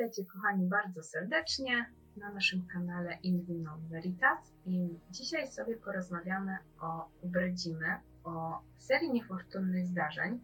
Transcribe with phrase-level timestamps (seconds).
[0.00, 8.00] Witajcie kochani bardzo serdecznie na naszym kanale Invino Veritas i dzisiaj sobie porozmawiamy o Ubrodzimy,
[8.24, 10.40] o serii niefortunnych zdarzeń,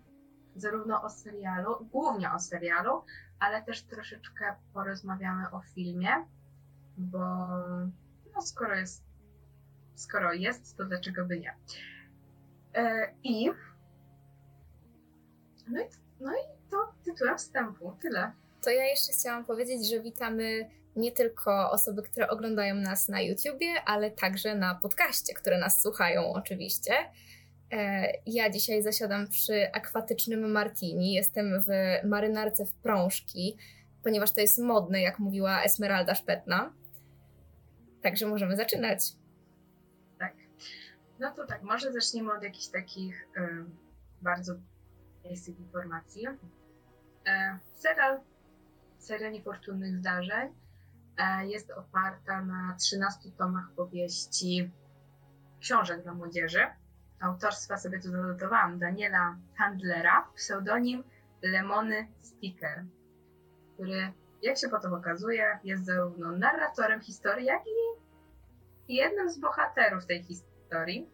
[0.57, 3.03] zarówno o serialu, głównie o serialu,
[3.39, 6.11] ale też troszeczkę porozmawiamy o filmie,
[6.97, 7.19] bo
[8.35, 9.05] no skoro jest,
[9.95, 11.57] skoro jest, to dlaczego by nie.
[12.75, 13.51] E, I
[15.69, 15.87] no i,
[16.21, 18.33] no i to tytułem wstępu, tyle.
[18.63, 23.75] To ja jeszcze chciałam powiedzieć, że witamy nie tylko osoby, które oglądają nas na YouTubie,
[23.87, 26.93] ale także na podcaście, które nas słuchają oczywiście.
[27.73, 31.13] E, ja dzisiaj zasiadam przy akwatycznym martini.
[31.13, 31.69] Jestem w
[32.09, 33.57] marynarce w prążki,
[34.03, 36.73] ponieważ to jest modne, jak mówiła Esmeralda Szpetna.
[38.03, 39.01] Także możemy zaczynać.
[40.19, 40.35] Tak.
[41.19, 43.65] No to tak, może zaczniemy od jakichś takich y,
[44.23, 44.55] bardzo
[45.25, 46.27] basic informacji.
[47.27, 48.21] E, serial
[48.99, 50.55] seria niefortunnych zdarzeń
[51.19, 54.71] e, jest oparta na 13 tomach powieści
[55.61, 56.67] książek dla młodzieży.
[57.21, 61.05] Autorstwa sobie tu zanotowałam Daniela Handlera, pseudonim
[61.43, 62.85] Lemony Sticker,
[63.75, 64.13] który,
[64.43, 71.11] jak się potem okazuje, jest zarówno narratorem historii, jak i jednym z bohaterów tej historii.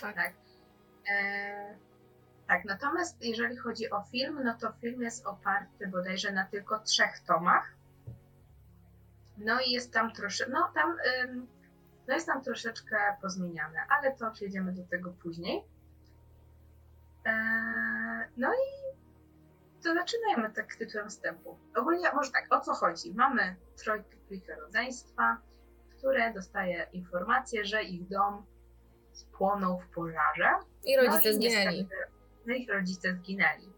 [0.00, 0.14] Tak.
[0.14, 0.32] tak.
[1.10, 1.76] E,
[2.52, 7.20] tak, natomiast jeżeli chodzi o film, no to film jest oparty bodajże na tylko trzech
[7.26, 7.74] tomach.
[9.38, 10.96] No i jest tam troszeczkę, no tam,
[12.08, 15.64] no jest tam troszeczkę pozmieniane, ale to przejdziemy do tego później.
[17.24, 18.96] Eee, no i
[19.82, 21.58] to zaczynajmy tak tytułem wstępu.
[21.76, 23.14] Ogólnie, może tak, o co chodzi?
[23.14, 25.36] Mamy trojkę rodzeństwa,
[25.90, 28.46] które dostaje informację, że ich dom
[29.12, 30.50] spłonął w pożarze.
[30.84, 31.78] I rodzice no i zginęli.
[31.78, 33.72] Niestety, że ich rodzice zginęli.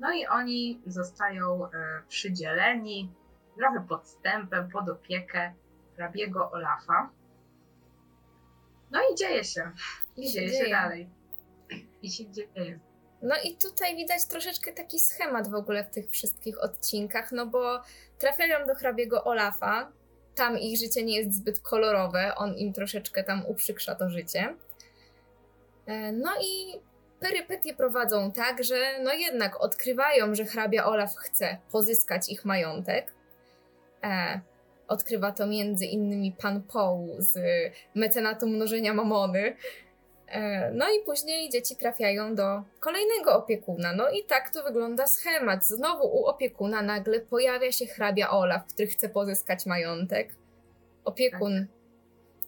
[0.00, 1.70] No i oni zostają e,
[2.08, 3.12] przydzieleni
[3.58, 5.52] trochę podstępem pod opiekę
[5.96, 7.10] hrabiego Olafa.
[8.90, 9.70] No i dzieje się.
[10.16, 11.08] I, dzieje, dzieje się dalej.
[12.02, 12.80] I się dzieje.
[13.22, 17.82] No i tutaj widać troszeczkę taki schemat w ogóle w tych wszystkich odcinkach, no bo
[18.18, 19.92] trafiają do hrabiego Olafa,
[20.34, 24.54] tam ich życie nie jest zbyt kolorowe, on im troszeczkę tam uprzykrza to życie.
[25.86, 26.80] E, no i
[27.20, 33.12] perypetie prowadzą tak, że no jednak odkrywają, że hrabia Olaf chce pozyskać ich majątek.
[34.04, 34.40] E,
[34.88, 37.38] odkrywa to między innymi pan Poł z
[37.94, 39.56] mecenatu mnożenia mamony.
[40.28, 43.92] E, no i później dzieci trafiają do kolejnego opiekuna.
[43.92, 45.66] No i tak to wygląda schemat.
[45.66, 50.34] Znowu u opiekuna nagle pojawia się hrabia Olaf, który chce pozyskać majątek.
[51.04, 51.66] Opiekun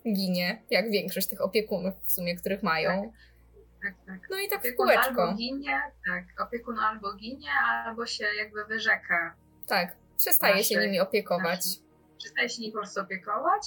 [0.05, 0.13] tak.
[0.13, 3.03] ginie, jak większość tych opiekunów w sumie, których mają.
[3.03, 3.30] Tak
[3.83, 4.31] tak, tak.
[4.31, 5.23] No i tak opiekun w kółeczko.
[5.23, 7.51] albo ginie, tak, opiekun albo ginie,
[7.85, 9.35] albo się jakby wyrzeka.
[9.67, 11.61] Tak, przestaje się nimi opiekować.
[12.19, 13.63] Przestaje się nimi po prostu opiekować.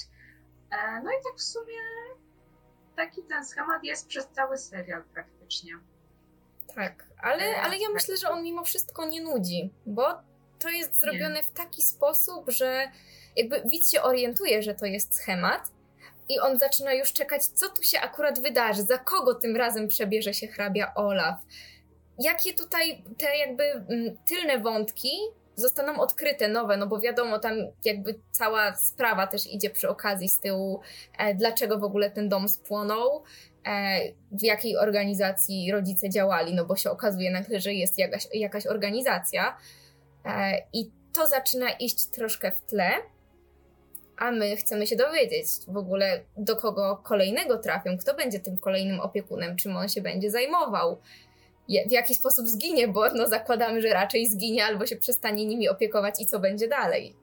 [0.71, 1.79] E, no i tak w sumie
[2.95, 5.73] taki ten schemat jest przez cały serial praktycznie.
[6.75, 7.93] Tak, ale, e, ale ja tak.
[7.93, 10.03] myślę, że on mimo wszystko nie nudzi, bo
[10.59, 11.43] to jest zrobione nie.
[11.43, 12.91] w taki sposób, że
[13.35, 15.71] jakby widz się orientuje, że to jest schemat,
[16.29, 20.33] i on zaczyna już czekać, co tu się akurat wydarzy, za kogo tym razem przebierze
[20.33, 21.35] się hrabia Olaf.
[22.19, 25.11] Jakie tutaj te jakby mm, tylne wątki
[25.55, 27.53] zostaną odkryte, nowe, no bo wiadomo, tam
[27.85, 30.81] jakby cała sprawa też idzie przy okazji z tyłu,
[31.17, 33.23] e, dlaczego w ogóle ten dom spłonął,
[33.65, 33.99] e,
[34.31, 39.57] w jakiej organizacji rodzice działali, no bo się okazuje nagle, że jest jakaś, jakaś organizacja
[40.25, 42.91] e, i to zaczyna iść troszkę w tle
[44.17, 48.99] a my chcemy się dowiedzieć w ogóle, do kogo kolejnego trafią, kto będzie tym kolejnym
[48.99, 51.01] opiekunem, czym on się będzie zajmował,
[51.87, 56.21] w jaki sposób zginie, bo no, zakładamy, że raczej zginie albo się przestanie nimi opiekować
[56.21, 57.15] i co będzie dalej.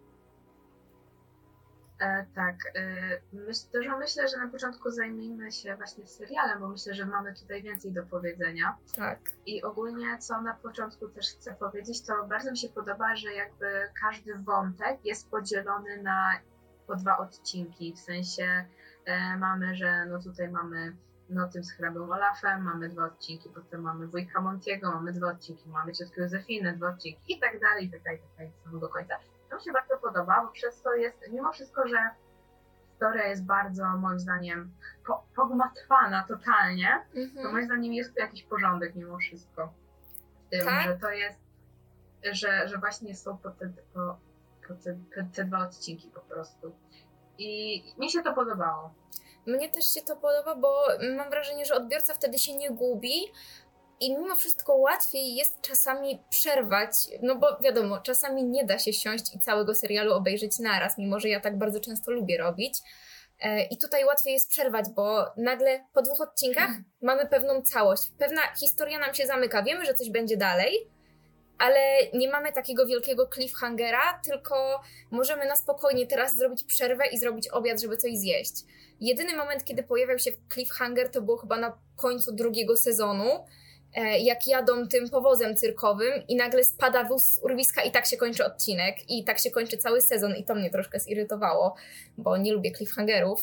[2.01, 6.95] E, tak, e, myśl, dużo myślę, że na początku zajmijmy się właśnie serialem, bo myślę,
[6.95, 8.77] że mamy tutaj więcej do powiedzenia.
[8.97, 9.19] Tak.
[9.47, 13.67] I ogólnie, co na początku też chcę powiedzieć, to bardzo mi się podoba, że jakby
[14.01, 16.41] każdy wątek jest podzielony na
[16.91, 18.65] po dwa odcinki, w sensie
[19.05, 20.97] e, mamy, że no tutaj mamy
[21.29, 25.69] no tym z hrabą Olafem, mamy dwa odcinki, potem mamy wujka Montiego, mamy dwa odcinki,
[25.69, 28.65] mamy ciotkę Józefinę, dwa odcinki i tak dalej, i tak dalej, i tak dalej, do
[28.65, 29.15] samego końca.
[29.51, 32.11] To mi się bardzo podoba, bo przez to jest, mimo wszystko, że
[32.91, 34.71] historia jest bardzo, moim zdaniem,
[35.07, 37.45] po, pogmatwana totalnie, mhm.
[37.45, 39.73] to moim zdaniem jest tu jakiś porządek mimo wszystko.
[40.47, 40.85] W tym, tak?
[40.85, 41.41] że to jest,
[42.33, 44.19] że, że właśnie są po te, po,
[44.75, 44.99] te,
[45.35, 46.73] te dwa odcinki po prostu.
[47.39, 48.95] I mi się to podobało.
[49.47, 50.83] Mnie też się to podoba, bo
[51.17, 53.33] mam wrażenie, że odbiorca wtedy się nie gubi,
[54.01, 59.35] i mimo wszystko łatwiej jest czasami przerwać, no bo wiadomo, czasami nie da się siąść
[59.35, 62.79] i całego serialu obejrzeć naraz, mimo że ja tak bardzo często lubię robić.
[63.41, 66.85] E, I tutaj łatwiej jest przerwać, bo nagle po dwóch odcinkach hmm.
[67.03, 68.03] mamy pewną całość.
[68.19, 69.63] Pewna historia nam się zamyka.
[69.63, 70.91] Wiemy, że coś będzie dalej,
[71.61, 71.81] ale
[72.15, 74.81] nie mamy takiego wielkiego cliffhangera, tylko
[75.11, 78.55] możemy na spokojnie teraz zrobić przerwę i zrobić obiad, żeby coś zjeść.
[79.01, 83.45] Jedyny moment, kiedy pojawiał się cliffhanger, to było chyba na końcu drugiego sezonu,
[83.95, 88.17] e, jak jadą tym powozem cyrkowym i nagle spada wóz z urwiska i tak się
[88.17, 91.75] kończy odcinek i tak się kończy cały sezon i to mnie troszkę zirytowało,
[92.19, 93.43] bo nie lubię cliffhangerów.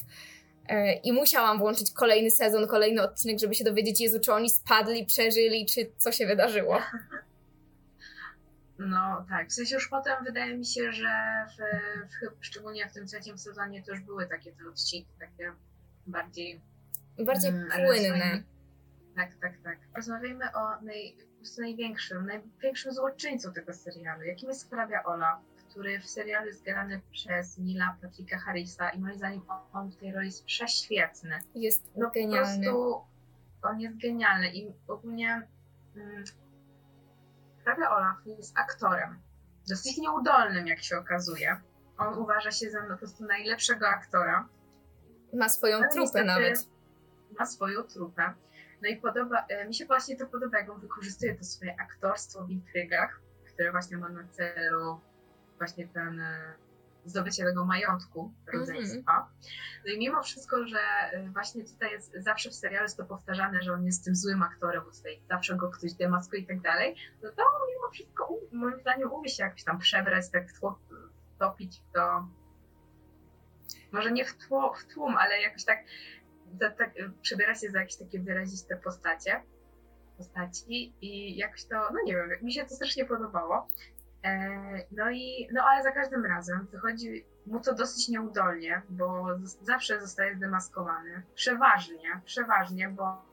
[0.70, 5.06] E, I musiałam włączyć kolejny sezon, kolejny odcinek, żeby się dowiedzieć, Jezu, czy oni spadli,
[5.06, 6.78] przeżyli, czy co się wydarzyło.
[8.80, 11.62] No tak, w sensie już potem wydaje mi się, że w,
[12.12, 15.52] w, szczególnie w tym trzecim sezonie to już były takie te odcinki, takie
[16.08, 16.62] bardziej...
[17.26, 18.44] Bardziej mm, płynne.
[19.16, 19.80] Tak, tak, tak.
[19.96, 21.18] Rozmawiajmy o naj,
[21.58, 27.58] największym, największym złoczyńcu tego serialu, jakim jest hrabia Ola, który w serialu jest grany przez
[27.58, 31.40] Nila Patricka Harrisa i moim zdaniem on, on w tej roli jest prześwietny.
[31.56, 32.68] Jest no, genialny.
[32.68, 33.02] Po prostu
[33.62, 35.48] on jest genialny i ogólnie...
[35.96, 36.24] Mm,
[37.68, 39.20] hrabia Olaf jest aktorem.
[39.70, 41.62] Dosyć nieudolnym, jak się okazuje.
[41.98, 44.48] On uważa się za po prostu najlepszego aktora.
[45.34, 46.70] Ma swoją Ale trupę nawet.
[47.40, 48.34] Ma swoją trupę.
[48.82, 52.46] No i podoba, e, mi się właśnie to podoba, jak on wykorzystuje to swoje aktorstwo
[52.46, 53.22] w intrygach,
[53.54, 55.00] które właśnie ma na celu
[55.58, 56.54] właśnie ten e,
[57.10, 59.12] zdobycie tego majątku rodzeństwa.
[59.12, 59.50] Mm -hmm.
[59.86, 60.80] No i mimo wszystko, że
[61.14, 64.44] y, właśnie tutaj jest zawsze w serialu jest to powtarzane, że on jest tym złym
[64.44, 67.44] aktorem, bo tutaj zawsze go ktoś demaskuje i tak dalej, no to
[67.76, 70.48] mimo wszystko moim zdaniem umie się jakoś tam przebrać, tak
[71.36, 72.28] wtopić w to,
[73.92, 75.80] może nie w, tło, w tłum, ale jakoś tak,
[76.60, 79.44] za, tak przebiera się za jakieś takie wyraziste postacie
[80.18, 83.68] postaci i jakoś to, no nie wiem, mi się to strasznie podobało.
[84.28, 89.26] E, no i, no ale za każdym razem wychodzi mu to dosyć nieudolnie, bo
[89.62, 91.24] zawsze zostaje zdemaskowany.
[91.36, 93.26] Przeważnie, przeważnie, bo,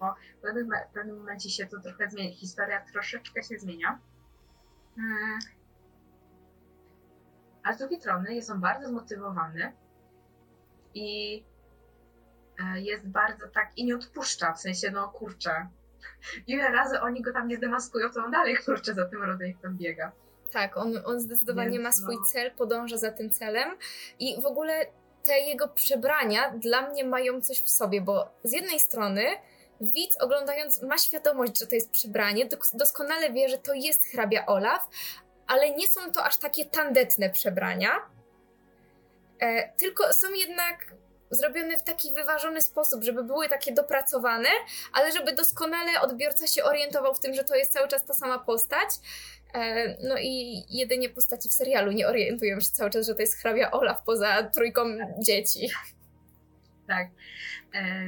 [0.00, 2.34] bo w pewnym, w pewnym momencie się to trochę zmienia.
[2.34, 3.98] Historia troszeczkę się zmienia.
[4.96, 5.38] Hmm.
[7.62, 9.72] A z drugiej strony jest on bardzo zmotywowany
[10.94, 11.44] i
[12.60, 15.68] e, jest bardzo tak i nie odpuszcza, w sensie no kurczę,
[16.46, 20.12] ile razy oni go tam nie zdemaskują, to on dalej kurczę za tym rodzeństwem biega.
[20.52, 22.24] Tak, on, on zdecydowanie Więc, ma swój no.
[22.24, 23.76] cel, podąża za tym celem
[24.18, 24.86] i w ogóle
[25.22, 29.22] te jego przebrania dla mnie mają coś w sobie, bo z jednej strony
[29.80, 34.88] widz oglądając ma świadomość, że to jest przebranie, doskonale wie, że to jest hrabia Olaf,
[35.46, 37.90] ale nie są to aż takie tandetne przebrania,
[39.40, 40.94] e, tylko są jednak
[41.30, 44.48] zrobione w taki wyważony sposób, żeby były takie dopracowane,
[44.92, 48.38] ale żeby doskonale odbiorca się orientował w tym, że to jest cały czas ta sama
[48.38, 48.88] postać.
[49.54, 53.36] E, no i jedynie postaci w serialu nie orientują się cały czas, że to jest
[53.36, 54.84] hrabia Olaf poza trójką
[55.18, 55.68] dzieci.
[56.86, 57.08] Tak.
[57.74, 58.04] E,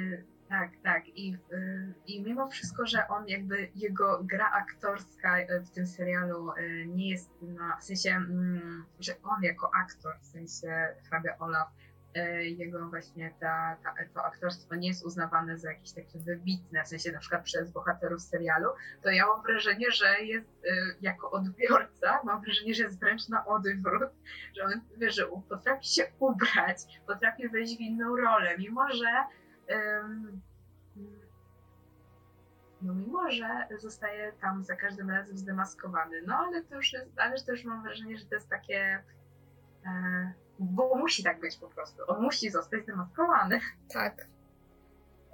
[0.48, 1.08] tak, tak.
[1.08, 6.50] I, e, I mimo wszystko, że on jakby, jego gra aktorska w tym serialu
[6.86, 11.89] nie jest na, w sensie, mm, że on jako aktor, w sensie hrabia Olaf, E,
[12.40, 17.12] jego właśnie ta, ta, to aktorstwo nie jest uznawane za jakieś takie wybitne, w sensie
[17.12, 18.68] na przykład przez bohaterów serialu,
[19.02, 20.70] to ja mam wrażenie, że jest e,
[21.00, 24.10] jako odbiorca, mam wrażenie, że jest wręcz na odwrót,
[24.56, 29.24] że on wie, że potrafi się ubrać, potrafi wejść w inną rolę, mimo że
[29.68, 30.40] um,
[32.82, 36.22] no mimo, że zostaje tam za każdym razem zdemaskowany.
[36.26, 39.02] No ale to już jest, ale też mam wrażenie, że to jest takie
[39.86, 42.02] e, bo musi tak być po prostu.
[42.06, 43.60] On musi zostać zdemaskowany.
[43.92, 44.26] Tak.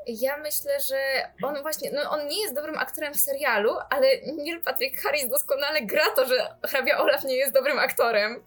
[0.06, 0.97] Ja myślę, że
[1.42, 4.06] on właśnie, no on nie jest dobrym aktorem w serialu, ale
[4.37, 8.45] Neil Patrick Harris doskonale gra to, że hrabia Olaf nie jest dobrym aktorem.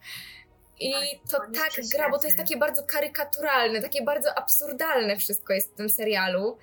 [0.79, 0.93] I
[1.31, 5.75] to tak gra, bo to jest takie bardzo karykaturalne, takie bardzo absurdalne wszystko jest w
[5.75, 6.57] tym serialu.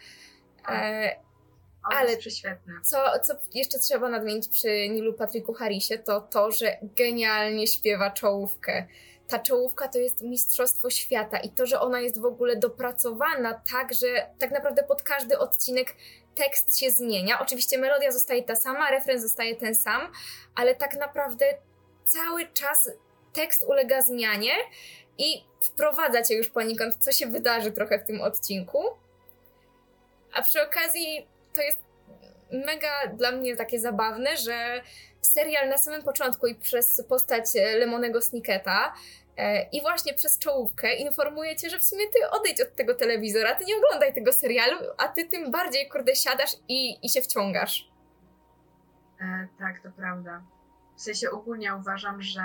[0.69, 1.17] E,
[1.83, 2.17] ale
[2.83, 8.87] co, co jeszcze trzeba nadmienić przy Nilu Patricku Harrisie, to to, że genialnie śpiewa czołówkę
[9.29, 13.95] ta czołówka to jest mistrzostwo świata i to, że ona jest w ogóle dopracowana tak,
[13.95, 14.07] że
[14.39, 15.95] tak naprawdę pod każdy odcinek
[16.35, 17.41] tekst się zmienia.
[17.41, 20.13] Oczywiście melodia zostaje ta sama, refren zostaje ten sam,
[20.55, 21.47] ale tak naprawdę
[22.05, 22.91] cały czas
[23.33, 24.53] tekst ulega zmianie
[25.19, 28.85] i wprowadza cię już poniekąd, co się wydarzy trochę w tym odcinku.
[30.33, 31.79] A przy okazji to jest
[32.53, 34.83] mega dla mnie takie zabawne, że
[35.27, 37.45] serial na samym początku i przez postać
[37.79, 38.93] Lemonego Snicketa
[39.37, 43.55] E, I właśnie przez czołówkę informuje cię, że w sumie ty odejdź od tego telewizora,
[43.55, 47.91] ty nie oglądaj tego serialu, a ty tym bardziej, kurde, siadasz i, i się wciągasz.
[49.21, 50.43] E, tak, to prawda.
[50.97, 52.43] W sensie ogólnie uważam, że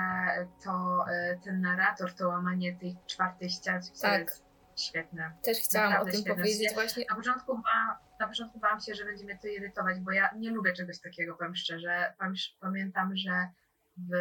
[0.63, 4.21] to e, ten narrator, to łamanie tej czwartej ściany tak.
[4.21, 4.43] jest
[4.75, 5.31] świetne.
[5.43, 6.43] Też chciałam Naprawdę o tym świetne.
[6.43, 7.05] powiedzieć właśnie.
[7.09, 10.51] Na początku, ba, na początku bałam się, że będzie mnie to irytować, bo ja nie
[10.51, 12.13] lubię czegoś takiego, powiem szczerze.
[12.59, 13.49] Pamiętam, że
[13.97, 14.11] w...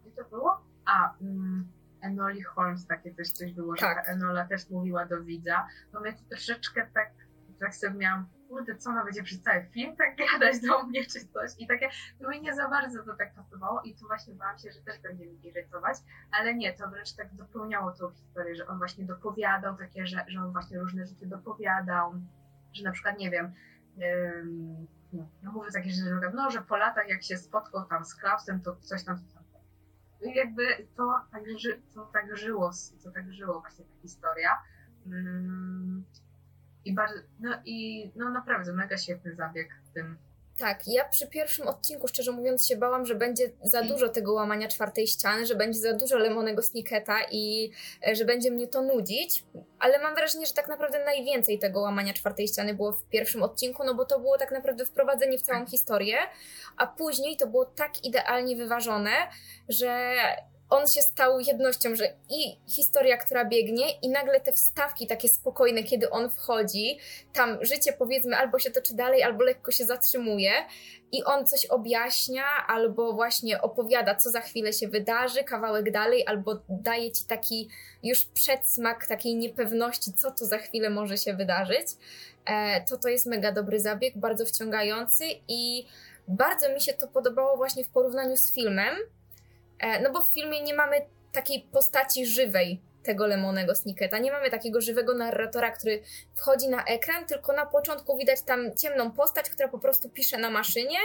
[0.00, 0.66] Gdzie to było?
[0.86, 4.06] A, mm, Enoli Holmes takie też coś było, tak.
[4.06, 5.66] że Enola też mówiła do widza.
[6.00, 7.12] Mnie to troszeczkę tak,
[7.60, 11.28] tak sobie miałam kurde, co ona będzie przez cały film tak gadać do mnie czy
[11.28, 11.50] coś.
[11.58, 11.88] I takie,
[12.20, 15.00] to mi nie za bardzo to tak pasowało i tu właśnie bałam się, że też
[15.00, 15.96] będzie mi irytować,
[16.32, 20.40] ale nie, to wręcz tak dopełniało tą historię, że on właśnie dopowiadał takie, że, że
[20.40, 22.14] on właśnie różne rzeczy dopowiadał,
[22.76, 23.54] że na przykład, nie wiem,
[24.02, 24.86] ym,
[25.42, 28.60] no mówię takie rzeczy, że no, że po latach jak się spotkał tam z Klausem,
[28.60, 29.44] to coś tam, coś tam.
[30.22, 32.70] I jakby to tak, ży, to tak żyło,
[33.04, 34.50] to tak żyło właśnie ta historia.
[35.06, 36.04] Ym,
[36.84, 40.18] i bardzo, no i no naprawdę mega świetny zabieg w tym.
[40.56, 44.68] Tak, ja przy pierwszym odcinku, szczerze mówiąc, się bałam, że będzie za dużo tego łamania
[44.68, 47.70] czwartej ściany, że będzie za dużo lemonego sniketa i
[48.08, 49.44] e, że będzie mnie to nudzić,
[49.78, 53.84] ale mam wrażenie, że tak naprawdę najwięcej tego łamania czwartej ściany było w pierwszym odcinku,
[53.84, 55.70] no bo to było tak naprawdę wprowadzenie w całą tak.
[55.70, 56.16] historię,
[56.76, 59.10] a później to było tak idealnie wyważone,
[59.68, 60.16] że
[60.70, 65.82] on się stał jednością, że i historia, która biegnie, i nagle te wstawki takie spokojne,
[65.82, 66.98] kiedy on wchodzi,
[67.32, 70.52] tam życie powiedzmy albo się toczy dalej, albo lekko się zatrzymuje,
[71.12, 76.58] i on coś objaśnia, albo właśnie opowiada, co za chwilę się wydarzy, kawałek dalej, albo
[76.68, 77.68] daje ci taki
[78.02, 81.86] już przedsmak takiej niepewności, co tu za chwilę może się wydarzyć.
[82.46, 85.86] E, to to jest mega dobry zabieg, bardzo wciągający i
[86.28, 88.96] bardzo mi się to podobało właśnie w porównaniu z filmem,
[90.02, 94.18] no bo w filmie nie mamy takiej postaci żywej tego Lemonego Snicketa.
[94.18, 96.02] Nie mamy takiego żywego narratora, który
[96.34, 100.50] wchodzi na ekran, tylko na początku widać tam ciemną postać, która po prostu pisze na
[100.50, 100.98] maszynie.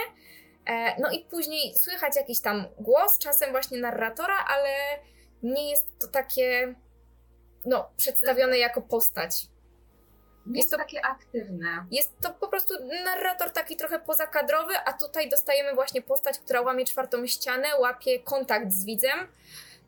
[0.66, 4.68] E, no i później słychać jakiś tam głos, czasem właśnie narratora, ale
[5.42, 6.74] nie jest to takie
[7.66, 9.46] no, przedstawione jako postać.
[10.46, 11.86] Jest, to takie aktywne.
[11.90, 16.84] Jest to po prostu narrator taki trochę pozakadrowy, a tutaj dostajemy właśnie postać, która łamie
[16.84, 19.18] czwartą ścianę, łapie kontakt z widzem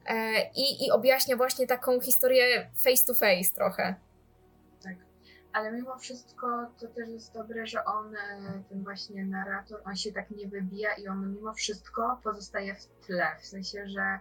[0.06, 3.94] e, i, i objaśnia właśnie taką historię face to face trochę.
[4.82, 4.96] Tak.
[5.52, 6.46] Ale mimo wszystko
[6.80, 10.94] to też jest dobre, że on, e, ten właśnie narrator, on się tak nie wybija
[10.94, 13.26] i on mimo wszystko pozostaje w tle.
[13.40, 14.18] W sensie, że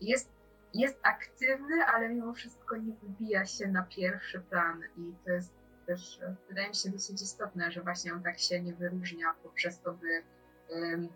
[0.00, 0.28] jest
[0.74, 5.52] jest aktywny, ale mimo wszystko nie wybija się na pierwszy plan i to jest
[5.86, 9.92] też, wydaje mi się, dosyć istotne, że właśnie on tak się nie wyróżnia poprzez to,
[9.92, 10.22] by
[10.68, 11.08] um,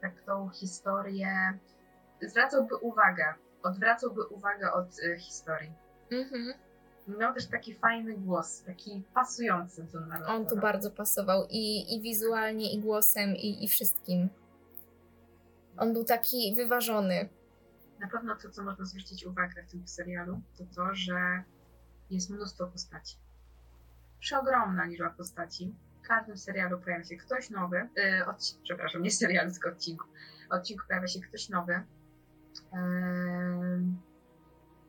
[0.00, 1.58] tak tą historię
[2.22, 5.72] zwracałby uwagę, odwracałby uwagę od y, historii.
[6.10, 6.54] Mhm.
[7.18, 10.34] Miał też taki fajny głos, taki pasujący do narratora.
[10.34, 14.28] On tu bardzo pasował i, i wizualnie, i głosem, i, i wszystkim.
[15.76, 17.28] On był taki wyważony.
[18.00, 21.42] Na pewno to, co można zwrócić uwagę w tym serialu, to to, że
[22.10, 23.16] jest mnóstwo postaci.
[24.20, 25.74] Przeogromna liczba postaci.
[26.02, 30.04] W każdym serialu pojawia się ktoś nowy, yy, od, przepraszam, nie serialu, tylko odcinku.
[30.50, 31.72] Odcinku pojawia się ktoś nowy.
[32.72, 32.78] Yy,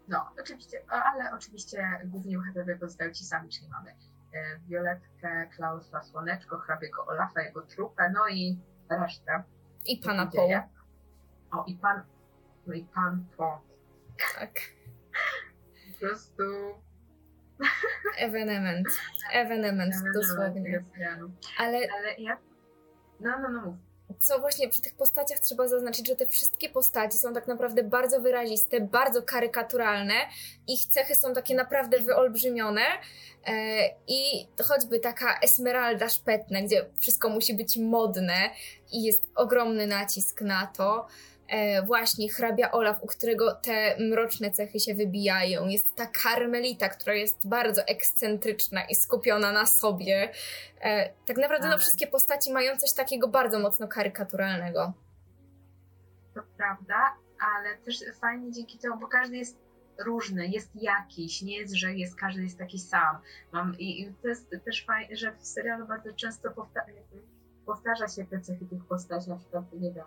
[0.07, 3.95] no, oczywiście, ale oczywiście głównie bohaterowie pozostają ci sami, czyli mamy
[4.33, 8.59] yy, Violetkę, Klausa, Słoneczko, hrabiego Olafa, jego trupę, no i
[8.89, 9.43] resztę.
[9.85, 10.69] I pana Poła.
[11.51, 12.03] O, i pan
[12.67, 13.61] no i pan po.
[14.39, 14.51] Tak.
[15.93, 16.43] Po prostu.
[18.17, 18.87] Evenement.
[19.33, 20.83] Evenement, dosłownie.
[21.57, 21.77] Ale...
[21.77, 22.37] Ale ja...
[23.19, 23.75] No, no, no mów.
[24.19, 28.21] Co właśnie przy tych postaciach trzeba zaznaczyć, że te wszystkie postaci są tak naprawdę bardzo
[28.21, 30.13] wyraziste, bardzo karykaturalne.
[30.67, 32.81] Ich cechy są takie naprawdę wyolbrzymione.
[33.47, 33.53] E,
[34.07, 38.49] I choćby taka Esmeralda Szpetne, gdzie wszystko musi być modne
[38.91, 41.07] i jest ogromny nacisk na to
[41.85, 45.67] właśnie hrabia Olaf, u którego te mroczne cechy się wybijają.
[45.67, 50.31] Jest ta karmelita, która jest bardzo ekscentryczna i skupiona na sobie.
[50.81, 51.81] E, tak naprawdę no, tak.
[51.81, 54.93] wszystkie postaci mają coś takiego bardzo mocno karykaturalnego.
[56.33, 59.57] To prawda, ale też fajnie dzięki temu, bo każdy jest
[60.05, 63.17] różny, jest jakiś, nie jest, że jest, każdy jest taki sam.
[63.51, 66.91] Mam, i, i to jest też fajne, że w serialu bardzo często powtarza,
[67.65, 70.05] powtarza się te cechy tych postaci, na przykład, nie wiem,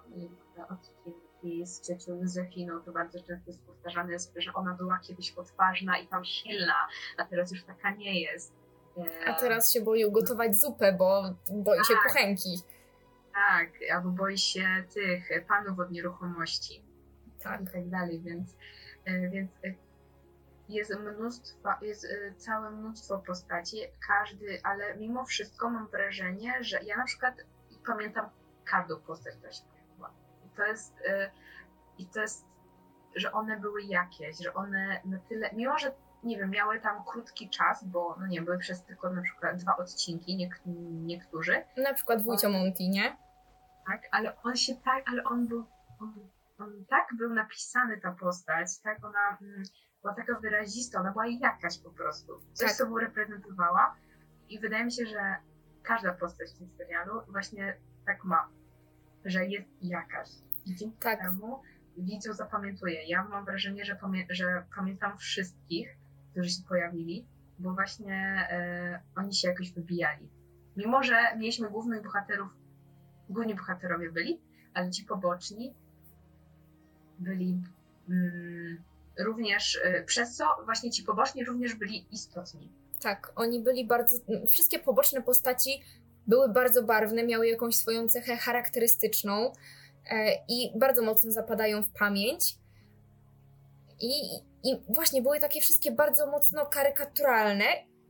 [0.70, 5.98] odcinek i z ciocią Józefiną to bardzo często jest powtarzane, że ona była kiedyś odważna
[5.98, 8.52] i tam silna, a teraz już taka nie jest.
[9.26, 12.58] A teraz się boi ugotować zupę, bo boi tak, się kuchenki.
[13.34, 16.84] Tak, albo boi się tych panów od nieruchomości.
[17.42, 17.62] tak.
[17.62, 18.56] i tak dalej, więc,
[19.32, 19.50] więc
[20.68, 22.06] jest mnóstwo, jest
[22.36, 23.76] całe mnóstwo postaci,
[24.08, 27.34] każdy, ale mimo wszystko mam wrażenie, że ja na przykład
[27.86, 28.30] pamiętam
[28.64, 29.34] każdą postać.
[30.56, 30.94] To jest,
[31.98, 32.46] i to jest,
[33.16, 35.92] że one były jakieś, że one na tyle, mimo że
[36.22, 39.76] nie wiem, miały tam krótki czas, bo no nie, były przez tylko na przykład dwa
[39.76, 40.60] odcinki, niek
[41.04, 41.64] niektórzy.
[41.76, 43.16] Na przykład Wójcio Monty, nie?
[43.86, 45.66] Tak, ale on się tak, ale on był,
[46.00, 46.14] on,
[46.58, 49.62] on tak był napisany ta postać, tak, ona mm,
[50.02, 52.76] była taka wyrazista, ona była jakaś po prostu, coś tak.
[52.76, 53.96] sobą reprezentowała
[54.48, 55.36] i wydaje mi się, że
[55.82, 57.76] każda postać w tym serialu właśnie
[58.06, 58.48] tak ma,
[59.24, 60.28] że jest jakaś
[60.66, 61.20] i dzięki tak.
[61.20, 61.62] temu
[61.96, 63.04] widzu zapamiętuje.
[63.08, 65.96] Ja mam wrażenie, że, pamię że pamiętam wszystkich,
[66.30, 67.26] którzy się pojawili,
[67.58, 70.28] bo właśnie e, oni się jakoś wybijali.
[70.76, 72.48] Mimo, że mieliśmy głównych bohaterów,
[73.28, 74.40] główni bohaterowie byli,
[74.74, 75.74] ale ci poboczni
[77.18, 77.62] byli
[78.08, 78.82] mm,
[79.18, 82.72] również, e, przez co właśnie ci poboczni również byli istotni.
[83.00, 84.16] Tak, oni byli bardzo,
[84.48, 85.70] wszystkie poboczne postaci
[86.30, 89.52] były bardzo barwne, miały jakąś swoją cechę charakterystyczną
[90.10, 92.56] e, i bardzo mocno zapadają w pamięć.
[94.00, 94.10] I,
[94.64, 97.64] I właśnie były takie wszystkie bardzo mocno karykaturalne,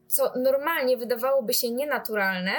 [0.06, 2.52] co normalnie wydawałoby się nienaturalne,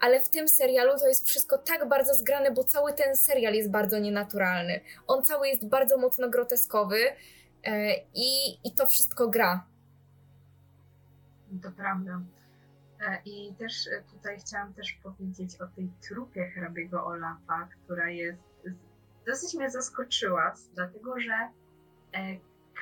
[0.00, 3.70] ale w tym serialu to jest wszystko tak bardzo zgrane, bo cały ten serial jest
[3.70, 4.80] bardzo nienaturalny.
[5.06, 6.98] On cały jest bardzo mocno groteskowy
[7.64, 9.64] e, i, i to wszystko gra.
[11.62, 12.20] To prawda.
[13.06, 18.42] E, I też e, tutaj chciałam też powiedzieć o tej trupie hrabiego Olafa, która jest
[19.26, 21.48] dosyć mnie zaskoczyła, dlatego że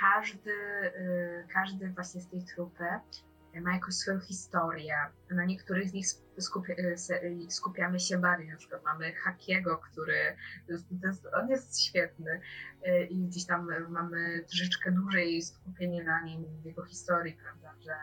[0.00, 2.84] każdy, y, każdy właśnie z tej trupy
[3.54, 4.94] ma jakąś swoją historię.
[5.30, 6.06] Na niektórych z nich
[7.48, 8.48] skupiamy się bardziej.
[8.48, 10.36] Na przykład mamy Hakiego, który
[10.68, 10.86] jest,
[11.34, 12.40] on jest świetny
[13.10, 17.94] i gdzieś tam mamy troszeczkę dłużej skupienie na nim, jego historii, prawda, że,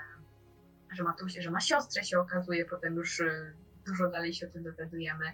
[0.92, 3.22] że ma, tu, że ma siostrę się okazuje, potem już
[3.88, 5.26] dużo dalej się o tym dowiadujemy.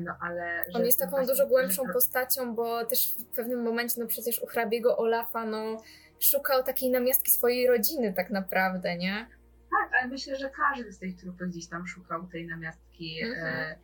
[0.00, 1.92] No, ale, On jest taką dużo głębszą to...
[1.92, 5.82] postacią, bo też w pewnym momencie, no przecież u hrabiego Olafa, no
[6.20, 9.26] szukał takiej namiastki swojej rodziny tak naprawdę, nie?
[9.70, 13.76] Tak, ale myślę, że każdy z tej trupy gdzieś tam szukał tej namiastki e, mhm.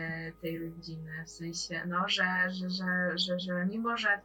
[0.00, 4.20] e, tej rodziny, w sensie, no, że, że, że, że, że mimo, że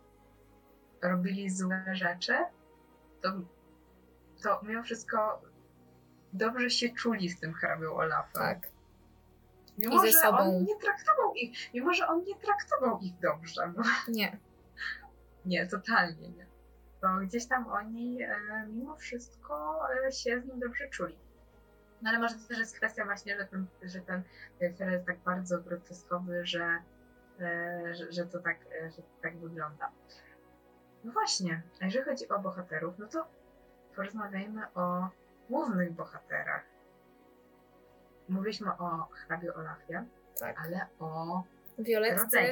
[1.01, 2.34] robili złe rzeczy,
[3.21, 3.30] to,
[4.43, 5.41] to mimo wszystko
[6.36, 8.41] dobrze się czuli z tym hrabią Olafem.
[8.41, 8.67] Tak.
[9.78, 10.38] Mimo, I ze sobą.
[10.38, 13.74] on nie traktował ich, mimo, że on nie traktował ich dobrze.
[13.78, 13.84] No.
[14.08, 14.38] Nie.
[15.45, 16.45] Nie, totalnie nie.
[17.02, 21.17] To gdzieś tam oni e, mimo wszystko e, się z nim dobrze czuli.
[22.02, 24.24] No ale może to też jest kwestia właśnie, że ten, że ten
[24.60, 26.78] serial jest tak bardzo groteskowy, że,
[27.39, 28.58] e, że, że, to tak,
[28.95, 29.91] że to tak wygląda.
[31.04, 33.28] No właśnie, a jeżeli chodzi o bohaterów, no to
[33.95, 35.10] porozmawiajmy o
[35.49, 36.75] głównych bohaterach
[38.29, 40.05] mówiliśmy o hrabie Olafie,
[40.39, 40.55] tak.
[40.60, 41.43] ale o
[41.79, 42.51] Violetce.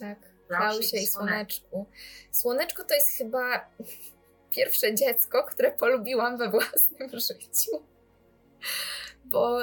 [0.00, 1.86] Tak, Klausie i Słoneczku.
[2.30, 3.70] Słoneczko to jest chyba
[4.56, 7.82] pierwsze dziecko, które polubiłam we własnym życiu.
[9.24, 9.60] Bo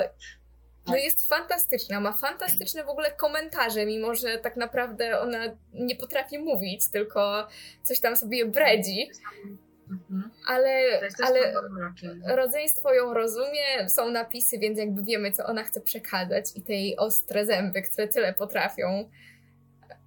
[0.88, 5.40] no jest fantastyczna, ma fantastyczne w ogóle komentarze, mimo że tak naprawdę ona
[5.74, 7.48] nie potrafi mówić, tylko
[7.84, 9.12] coś tam sobie bredzi.
[9.90, 10.32] Mhm.
[10.48, 11.54] Ale, ale
[12.36, 16.98] rodzeństwo ją rozumie, są napisy, więc jakby wiemy, co ona chce przekazać i te jej
[16.98, 19.10] ostre zęby, które tyle potrafią.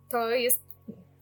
[0.08, 0.62] To jest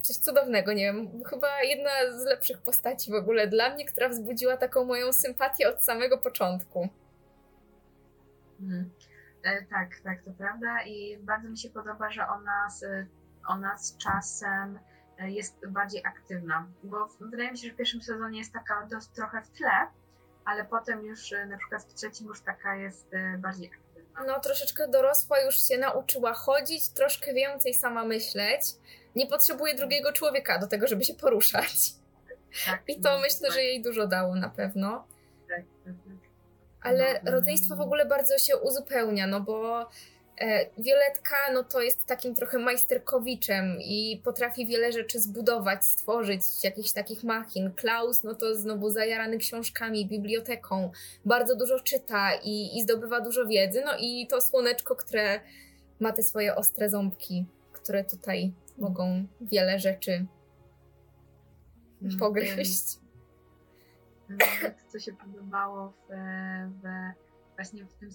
[0.01, 4.57] coś cudownego, nie wiem, chyba jedna z lepszych postaci w ogóle dla mnie, która wzbudziła
[4.57, 6.89] taką moją sympatię od samego początku.
[8.61, 8.91] Mhm.
[9.43, 12.85] E, tak, tak, to prawda i bardzo mi się podoba, że ona z,
[13.47, 14.79] ona z czasem
[15.29, 19.43] jest bardziej aktywna, bo wydaje mi się, że w pierwszym sezonie jest taka dość trochę
[19.43, 19.87] w tle,
[20.45, 24.25] ale potem już e, na przykład w trzecim już taka jest e, bardziej aktywna.
[24.27, 28.63] No troszeczkę dorosła, już się nauczyła chodzić, troszkę więcej sama myśleć.
[29.17, 31.71] Nie potrzebuje drugiego człowieka do tego, żeby się poruszać.
[32.67, 33.53] Tak, I to no, myślę, tak.
[33.53, 35.07] że jej dużo dało na pewno.
[35.49, 36.31] Tak, tak, tak.
[36.83, 39.89] Ale no, no, rodzeństwo w ogóle bardzo się uzupełnia, no bo E,
[40.79, 47.25] Violetka no to jest takim trochę majsterkowiczem i potrafi wiele rzeczy zbudować, stworzyć, jakichś takich
[47.25, 47.73] machin.
[47.73, 50.93] Klaus no to znowu zajarany książkami, biblioteką,
[51.25, 53.83] bardzo dużo czyta i, i zdobywa dużo wiedzy.
[53.85, 55.41] No i to słoneczko, które
[56.01, 60.27] ma te swoje ostre ząbki, które tutaj mogą wiele rzeczy
[62.03, 62.99] mm, pogryźć.
[64.89, 66.13] Co się podobało w,
[66.83, 66.87] w
[67.57, 68.11] właśnie w tym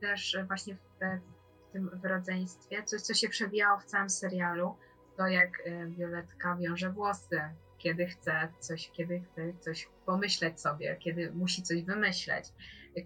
[0.00, 1.41] też właśnie w, w
[1.72, 4.76] tym w rodzeństwie, coś, co się przewijało w całym serialu,
[5.16, 7.40] to jak Violetka wiąże włosy,
[7.78, 12.44] kiedy chce coś, kiedy chce coś pomyśleć sobie, kiedy musi coś wymyśleć.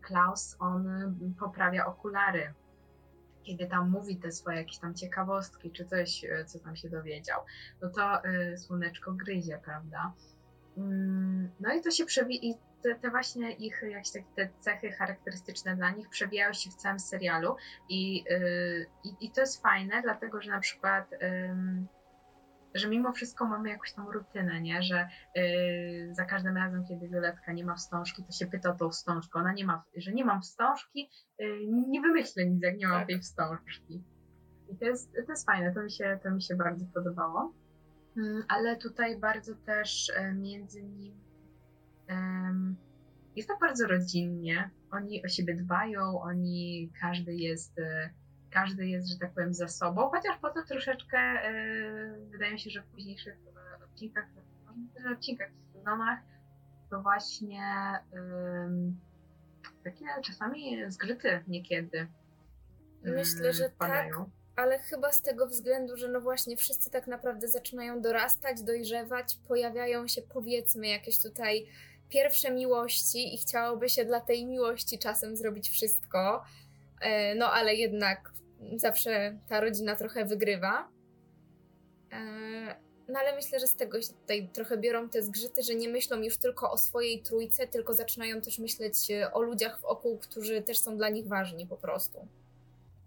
[0.03, 0.89] Klaus, on
[1.39, 2.55] poprawia okulary,
[3.43, 7.41] kiedy tam mówi te swoje jakieś tam ciekawostki, czy coś, co tam się dowiedział,
[7.83, 8.23] no to
[8.57, 10.13] słoneczko gryzie, prawda?
[10.77, 12.55] Mm, no i to się przewija,
[12.87, 17.01] te, te, właśnie ich jakieś takie te cechy charakterystyczne dla nich przewijają się w całym
[17.01, 17.57] serialu
[17.89, 21.11] i, yy, i, i, to jest fajne, dlatego że na przykład
[22.79, 24.83] że mimo wszystko mamy jakąś tą rutynę, nie?
[24.83, 28.91] że yy, za każdym razem, kiedy Violetka nie ma wstążki, to się pyta o tą
[28.91, 29.39] wstążkę.
[29.39, 33.09] Ona nie ma, że nie mam wstążki, yy, nie wymyślę nic, jak nie mam tak.
[33.09, 34.05] tej wstążki.
[34.69, 37.55] I to jest, to jest fajne, to mi się, to mi się bardzo podobało.
[38.17, 41.26] Yy, ale tutaj bardzo też e, między nimi
[43.37, 44.71] jest to bardzo rodzinnie.
[44.91, 48.11] Oni o siebie dbają, oni, każdy jest, e,
[48.51, 51.53] każdy jest, że tak powiem, za sobą, chociaż potem troszeczkę e,
[52.31, 54.25] wydaje mi się, że w późniejszych e, odcinkach,
[54.95, 56.19] może odcinkach, w sezonach,
[56.91, 57.63] to właśnie
[59.85, 62.07] takie czasami zgrzyty niekiedy.
[63.03, 64.09] Myślę, że tak,
[64.57, 70.09] ale chyba z tego względu, że no właśnie wszyscy tak naprawdę zaczynają dorastać, dojrzewać, pojawiają
[70.09, 71.67] się powiedzmy jakieś tutaj
[72.09, 76.45] pierwsze miłości i chciałoby się dla tej miłości czasem zrobić wszystko,
[77.01, 78.33] e, no ale jednak
[78.77, 80.89] zawsze ta rodzina trochę wygrywa.
[82.13, 82.17] E,
[83.09, 86.23] no ale myślę, że z tego się tutaj trochę biorą te zgrzyty, że nie myślą
[86.23, 88.97] już tylko o swojej trójce, tylko zaczynają też myśleć
[89.33, 92.29] o ludziach wokół, którzy też są dla nich ważni po prostu.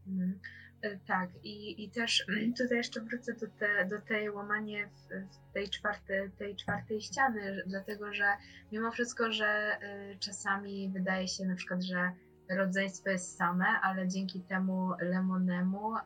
[0.08, 0.40] Mhm.
[0.82, 2.26] E, tak, i, i też
[2.58, 7.64] tutaj jeszcze wrócę do, te, do tej łamanie w, w tej, czwartej, tej czwartej ściany,
[7.68, 8.34] dlatego że
[8.72, 9.78] mimo wszystko, że
[10.14, 12.12] y, czasami wydaje się na przykład, że
[12.50, 16.02] rodzeństwo jest same, ale dzięki temu Lemonemu y,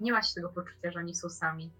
[0.00, 1.70] nie ma się tego poczucia, że oni są sami.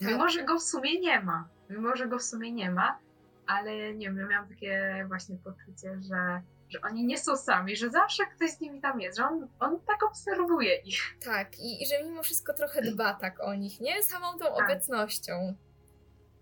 [0.00, 2.98] Mimo, że go w sumie nie ma, mimo, że go w sumie nie ma,
[3.46, 7.90] ale nie wiem, ja miałam takie właśnie poczucie, że że oni nie są sami, że
[7.90, 11.00] zawsze ktoś z nimi tam jest, że on, on tak obserwuje ich.
[11.24, 14.02] Tak, i, i że mimo wszystko trochę dba tak o nich, nie?
[14.02, 14.64] Samą tą tak.
[14.64, 15.54] obecnością.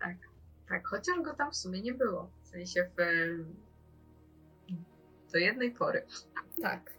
[0.00, 0.16] Tak,
[0.68, 2.30] tak, chociaż go tam w sumie nie było.
[2.42, 3.02] W sensie w,
[5.32, 6.06] do jednej pory.
[6.62, 6.90] Tak.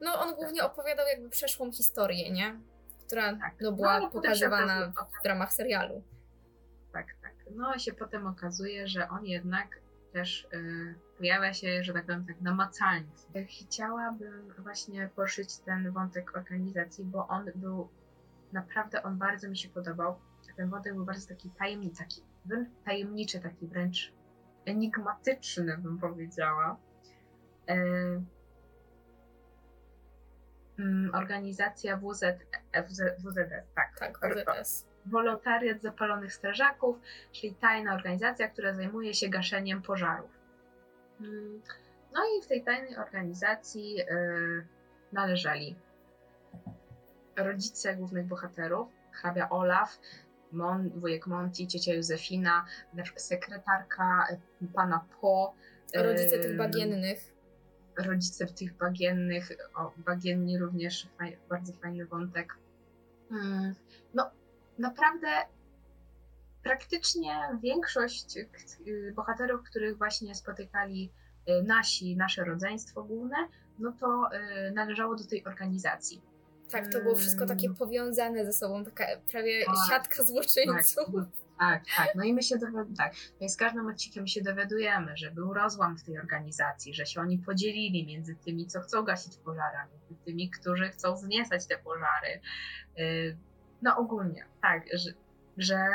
[0.00, 2.60] No on głównie opowiadał jakby przeszłą historię, nie?
[3.06, 3.54] Która tak.
[3.60, 6.02] no, była no, pokazywana w ramach serialu.
[6.92, 7.34] Tak, tak.
[7.50, 9.80] No się potem okazuje, że on jednak
[10.12, 13.08] też y, pojawia się, że tak powiem, tak namacalnie.
[13.48, 17.88] Chciałabym właśnie poruszyć ten wątek organizacji, bo on był,
[18.52, 20.18] naprawdę on bardzo mi się podobał.
[20.56, 24.12] Ten wątek był bardzo taki tajemniczy, taki wręcz tajemniczy, taki wręcz
[24.64, 26.76] enigmatyczny, bym powiedziała.
[27.70, 28.22] Y,
[30.78, 32.22] mm, organizacja WZ,
[32.88, 33.98] WZ, WZS, tak.
[33.98, 36.96] Tak, WZS Wolontariat Zapalonych Strażaków,
[37.32, 40.30] czyli tajna organizacja, która zajmuje się gaszeniem pożarów.
[41.20, 41.60] Mm,
[42.14, 44.66] no i w tej tajnej organizacji yy,
[45.12, 45.76] należeli
[47.36, 49.98] rodzice głównych bohaterów, hrabia Olaf,
[50.52, 52.64] Mon, wujek Monty, ciocia Józefina,
[53.16, 54.26] sekretarka
[54.62, 55.54] y, pana Po.
[55.94, 57.32] Rodzice tych bagiennych.
[57.98, 62.54] Rodzice tych bagiennych, o, bagienni również, faj, bardzo fajny wątek.
[63.30, 63.74] Mm,
[64.14, 64.30] no,
[64.80, 65.28] naprawdę
[66.62, 71.12] praktycznie większość y, bohaterów, których właśnie spotykali
[71.48, 73.36] y, nasi, nasze rodzeństwo główne,
[73.78, 74.28] no to
[74.68, 76.22] y, należało do tej organizacji.
[76.70, 77.76] Tak, to było wszystko takie mm.
[77.76, 81.06] powiązane ze sobą, taka prawie tak, siatka złoczyńców.
[81.58, 82.14] Tak, tak, tak.
[82.14, 83.14] No i my się dowiadujemy, tak.
[83.40, 87.20] No i z każdym odcinkiem się dowiadujemy, że był rozłam w tej organizacji, że się
[87.20, 92.40] oni podzielili między tymi, co chcą gasić pożary, między tymi, którzy chcą zniesać te pożary
[93.82, 95.10] no ogólnie, tak, że,
[95.56, 95.88] że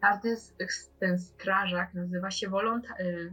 [0.00, 0.54] każdy z,
[1.00, 3.32] ten strażak nazywa się wolontariusz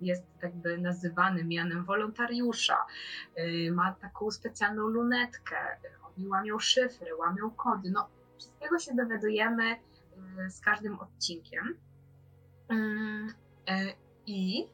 [0.00, 2.86] jest jakby nazywany mianem wolontariusza,
[3.38, 5.56] y, ma taką specjalną lunetkę,
[6.02, 8.08] oni łamią szyfry, łamią kody, no
[8.38, 9.72] wszystkiego się dowiadujemy
[10.46, 11.76] y, z każdym odcinkiem.
[12.68, 13.92] Mm, y,
[14.26, 14.68] I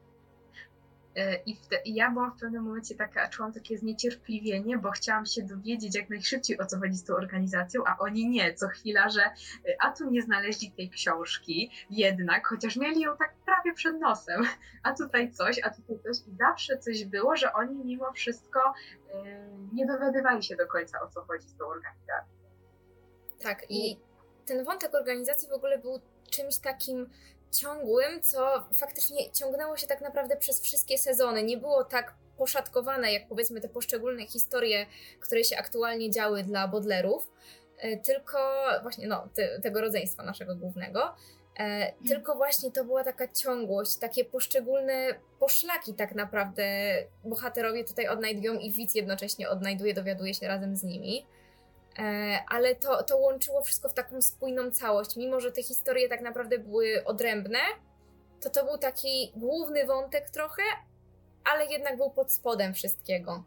[1.47, 5.43] I, te, I, ja byłam w pewnym momencie taka, czułam takie zniecierpliwienie, bo chciałam się
[5.43, 8.55] dowiedzieć jak najszybciej o co chodzi z tą organizacją, a oni nie.
[8.55, 9.33] Co chwila, że e,
[9.81, 14.43] a tu nie znaleźli tej książki jednak, chociaż mieli ją tak prawie przed nosem,
[14.83, 16.17] a tutaj coś, a tutaj coś.
[16.29, 18.61] I zawsze coś było, że oni mimo wszystko
[19.09, 19.15] yy,
[19.73, 22.37] nie dowiadywali się do końca o co chodzi z tą organizacją.
[23.43, 24.01] Tak, i
[24.47, 26.01] ten wątek organizacji w ogóle był
[26.31, 27.11] czymś takim
[27.59, 31.43] ciągłym, co faktycznie ciągnęło się tak naprawdę przez wszystkie sezony.
[31.43, 34.87] Nie było tak poszatkowane, jak powiedzmy te poszczególne historie,
[35.21, 37.31] które się aktualnie działy dla Bodlerów.
[37.79, 38.39] e, tylko
[38.83, 41.15] właśnie, no, ty, tego rodzeństwa naszego głównego.
[41.59, 46.65] E, tylko właśnie to była taka ciągłość, takie poszczególne poszlaki tak naprawdę
[47.25, 51.27] bohaterowie tutaj odnajdują i widz jednocześnie odnajduje, dowiaduje się razem z nimi.
[51.99, 55.17] E, ale to, to łączyło wszystko w taką spójną całość.
[55.17, 57.59] Mimo, że te historie tak naprawdę były odrębne,
[58.41, 60.63] to to był taki główny wątek trochę,
[61.45, 63.45] ale jednak był pod spodem wszystkiego.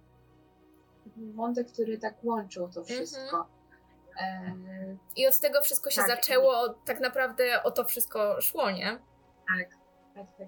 [1.17, 3.47] Wątek, który tak łączył to wszystko.
[4.19, 4.99] Mhm.
[5.15, 6.07] I od tego wszystko się tak.
[6.07, 8.99] zaczęło, tak naprawdę o to wszystko szło, nie?
[9.57, 9.69] Tak,
[10.15, 10.47] tak, tak.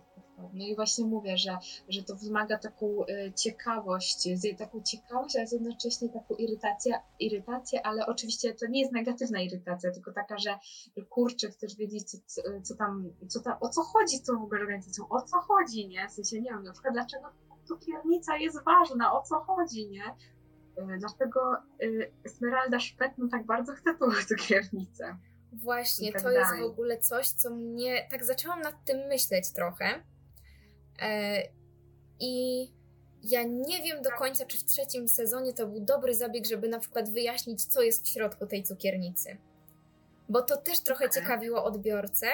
[0.54, 1.58] No i właśnie mówię, że,
[1.89, 8.54] że to wymaga taką y, ciekawość, taką ciekawość, ale jednocześnie taką irytację, irytację, ale oczywiście
[8.54, 10.60] to nie jest negatywna irytacja, tylko taka, że
[11.10, 14.62] kurczę, chcesz wiedzieć, co, co, tam, co tam, o co chodzi z tą w ogóle
[14.62, 16.08] organizacją, o co chodzi, nie?
[16.10, 17.27] W sensie, nie wiem, na przykład dlaczego
[17.67, 20.06] cukiernica jest ważna, o co chodzi, nie?
[20.77, 25.17] Y, dlaczego y, Esmeralda Szpetno tak bardzo chce tą cukiernicę.
[25.54, 26.41] Właśnie, tak to dalej.
[26.41, 28.08] jest w ogóle coś, co mnie.
[28.12, 30.04] Tak zaczęłam nad tym myśleć trochę.
[31.01, 31.43] E,
[32.19, 32.67] I
[33.23, 36.80] ja nie wiem do końca, czy w trzecim sezonie to był dobry zabieg, żeby na
[36.80, 39.38] przykład wyjaśnić, co jest w środku tej cukiernicy.
[40.30, 41.21] Bo to też trochę okay.
[41.21, 42.27] ciekawiło odbiorcę,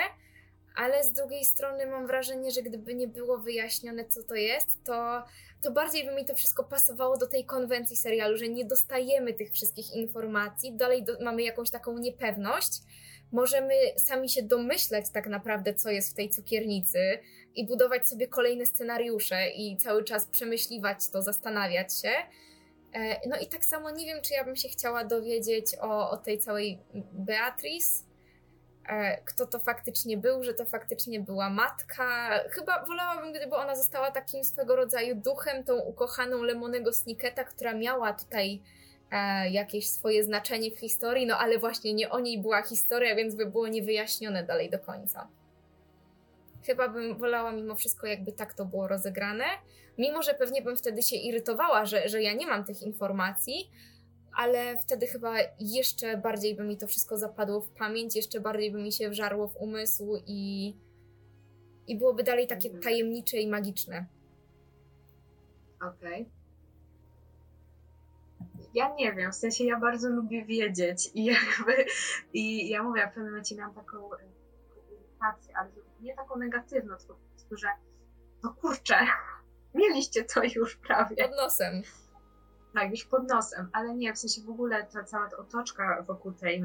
[0.75, 5.23] ale z drugiej strony mam wrażenie, że gdyby nie było wyjaśnione, co to jest, to,
[5.61, 9.51] to bardziej by mi to wszystko pasowało do tej konwencji serialu, że nie dostajemy tych
[9.51, 12.71] wszystkich informacji, dalej do, mamy jakąś taką niepewność.
[13.31, 17.19] Możemy sami się domyśleć tak naprawdę, co jest w tej cukiernicy,
[17.57, 22.11] i budować sobie kolejne scenariusze i cały czas przemyśliwać to, zastanawiać się.
[22.93, 26.17] E, no i tak samo nie wiem, czy ja bym się chciała dowiedzieć o, o
[26.17, 26.79] tej całej
[27.13, 28.03] Beatrice,
[28.89, 32.29] e, kto to faktycznie był, że to faktycznie była matka.
[32.49, 38.13] Chyba wolałabym, gdyby ona została takim swego rodzaju duchem, tą ukochaną Lemonego Snicketa, która miała
[38.13, 38.61] tutaj
[39.11, 43.35] e, jakieś swoje znaczenie w historii, no ale właśnie nie o niej była historia, więc
[43.35, 45.27] by było niewyjaśnione dalej do końca
[46.65, 49.45] chyba bym wolała mimo wszystko, jakby tak to było rozegrane.
[49.97, 53.71] Mimo, że pewnie bym wtedy się irytowała, że, że ja nie mam tych informacji,
[54.35, 58.81] ale wtedy chyba jeszcze bardziej by mi to wszystko zapadło w pamięć, jeszcze bardziej by
[58.81, 60.73] mi się wżarło w umysł i,
[61.87, 62.83] i byłoby dalej takie mhm.
[62.83, 64.05] tajemnicze i magiczne.
[65.81, 66.21] Okej.
[66.21, 66.37] Okay.
[68.73, 71.85] Ja nie wiem, w sensie ja bardzo lubię wiedzieć i jakby,
[72.33, 74.09] i ja mówię, w pewnym momencie miałam taką
[74.91, 75.69] irytację, ale
[76.01, 77.67] nie taką negatywną, tylko po prostu, że
[78.43, 78.97] no kurczę,
[79.75, 81.15] mieliście to już prawie.
[81.15, 81.81] Pod nosem.
[82.73, 86.33] Tak, już pod nosem, ale nie, w sensie w ogóle ta cała ta otoczka wokół
[86.33, 86.63] tej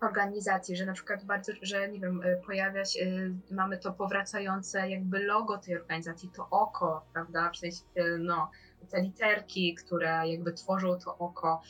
[0.00, 4.90] organizacji, że na przykład bardzo, że nie wiem, y, pojawia się, y, mamy to powracające
[4.90, 8.50] jakby logo tej organizacji, to oko, prawda, w sensie, y, no,
[8.90, 11.62] te literki, które jakby tworzą to oko,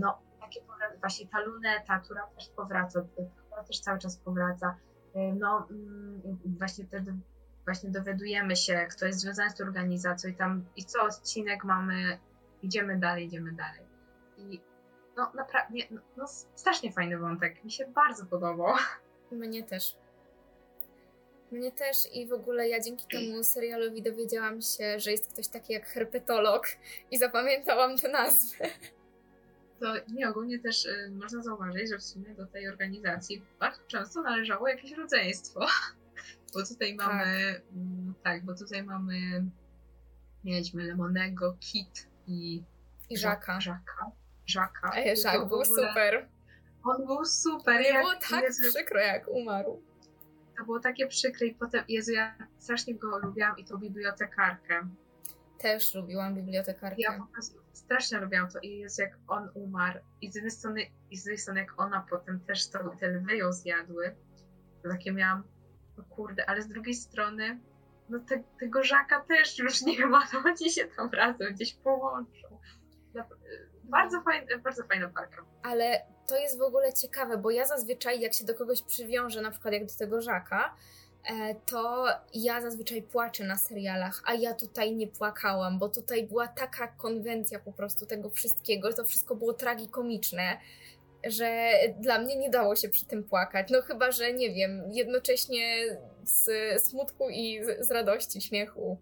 [0.00, 0.60] no, takie
[1.00, 3.02] właśnie ta luneta, która też powraca,
[3.46, 7.14] która też cały czas powraca, E, no mm, właśnie wtedy
[7.64, 12.18] właśnie dowiadujemy się, kto jest związany z organizacją i tam i co odcinek mamy,
[12.62, 13.82] idziemy dalej, idziemy dalej.
[14.38, 14.60] I
[15.16, 18.74] no naprawdę, no, no strasznie fajny wątek, mi się bardzo podobał.
[19.32, 19.96] Mnie też.
[21.52, 25.72] Mnie też i w ogóle ja dzięki temu serialowi dowiedziałam się, że jest ktoś taki
[25.72, 26.66] jak herpetolog
[27.10, 28.68] i zapamiętałam tę nazwę
[29.80, 34.22] to nie ogólnie też y, można zauważyć, że w sumie do tej organizacji bardzo często
[34.22, 35.66] należało jakieś rodzeństwo.
[36.54, 37.06] Bo tutaj tak.
[37.06, 39.44] mamy, mm, tak, bo tutaj mamy,
[40.44, 42.62] mieliśmy Lemonego, Kit i...
[43.10, 43.60] I Żaka.
[43.60, 44.10] Żaka.
[44.46, 44.92] Żaka.
[44.96, 46.28] Ej, Żak był super.
[46.84, 47.82] On był super.
[47.82, 49.82] Nie było tak Jezu, przykro, jak umarł.
[50.58, 54.88] To było takie przykre i potem, Jezu, ja strasznie go lubiłam i tą bibliotekarkę.
[55.58, 56.96] Też lubiłam bibliotekarkę.
[56.98, 60.80] Ja po prostu strasznie lubiłam to i jest jak on umarł i z jednej strony,
[61.10, 64.16] i z drugiej strony jak ona potem też to, te lwy ją zjadły,
[64.82, 65.42] to takie miałam,
[65.96, 67.60] no kurde, ale z drugiej strony
[68.10, 72.60] no te, tego Żaka też już nie ma, to oni się tam razem gdzieś połączą.
[73.84, 75.44] Bardzo fajna, bardzo fajna parka.
[75.62, 79.50] Ale to jest w ogóle ciekawe, bo ja zazwyczaj jak się do kogoś przywiążę, na
[79.50, 80.76] przykład jak do tego Żaka,
[81.66, 86.88] to ja zazwyczaj płaczę na serialach, a ja tutaj nie płakałam, bo tutaj była taka
[86.88, 90.56] konwencja po prostu tego wszystkiego, to wszystko było tragikomiczne,
[91.26, 93.70] że dla mnie nie dało się przy tym płakać.
[93.70, 96.50] No chyba, że nie wiem, jednocześnie z
[96.82, 98.98] smutku i z, z radości, śmiechu.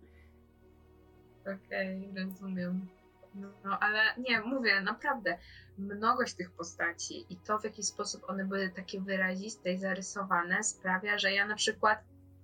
[1.42, 2.97] Okej, okay, rozumiem.
[3.34, 5.38] No, ale nie, mówię, naprawdę,
[5.78, 11.18] mnogość tych postaci i to, w jaki sposób one były takie wyraziste i zarysowane, sprawia,
[11.18, 11.98] że ja na przykład